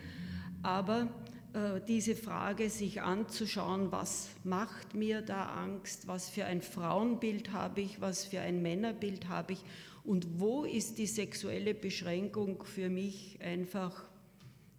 aber 0.63 1.09
äh, 1.53 1.81
diese 1.87 2.17
Frage 2.17 2.71
sich 2.71 3.03
anzuschauen, 3.03 3.93
was 3.93 4.31
macht 4.43 4.95
mir 4.95 5.23
da 5.23 5.47
Angst, 5.55 6.09
was 6.09 6.29
für 6.29 6.47
ein 6.47 6.63
Frauenbild 6.63 7.53
habe 7.53 7.83
ich, 7.83 8.01
was 8.01 8.25
für 8.25 8.41
ein 8.41 8.63
Männerbild 8.63 9.29
habe 9.29 9.53
ich 9.53 9.65
und 10.05 10.39
wo 10.39 10.65
ist 10.65 10.99
die 10.99 11.07
sexuelle 11.07 11.75
Beschränkung 11.75 12.63
für 12.65 12.89
mich 12.89 13.39
einfach 13.41 14.09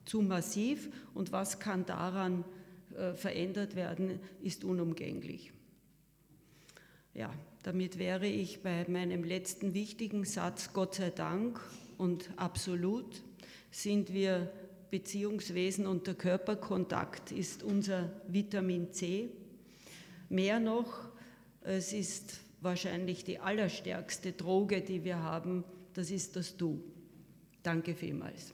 zu 0.05 0.21
massiv 0.21 0.89
und 1.13 1.31
was 1.31 1.59
kann 1.59 1.85
daran 1.85 2.45
äh, 2.95 3.13
verändert 3.13 3.75
werden, 3.75 4.19
ist 4.41 4.63
unumgänglich. 4.63 5.51
Ja, 7.13 7.33
damit 7.63 7.97
wäre 7.97 8.27
ich 8.27 8.61
bei 8.61 8.85
meinem 8.87 9.23
letzten 9.23 9.73
wichtigen 9.73 10.25
Satz, 10.25 10.71
Gott 10.73 10.95
sei 10.95 11.09
Dank 11.09 11.59
und 11.97 12.29
absolut 12.37 13.23
sind 13.71 14.13
wir 14.13 14.51
Beziehungswesen 14.91 15.87
und 15.87 16.07
der 16.07 16.13
Körperkontakt 16.13 17.31
ist 17.31 17.63
unser 17.63 18.21
Vitamin 18.27 18.93
C. 18.93 19.29
Mehr 20.29 20.59
noch, 20.59 21.09
es 21.61 21.91
ist 21.91 22.44
wahrscheinlich 22.65 23.23
die 23.23 23.39
allerstärkste 23.39 24.33
Droge, 24.33 24.81
die 24.81 25.05
wir 25.05 25.23
haben, 25.23 25.63
das 25.93 26.11
ist 26.11 26.35
das 26.35 26.57
Du. 26.57 26.83
Danke 27.63 27.95
vielmals. 27.95 28.51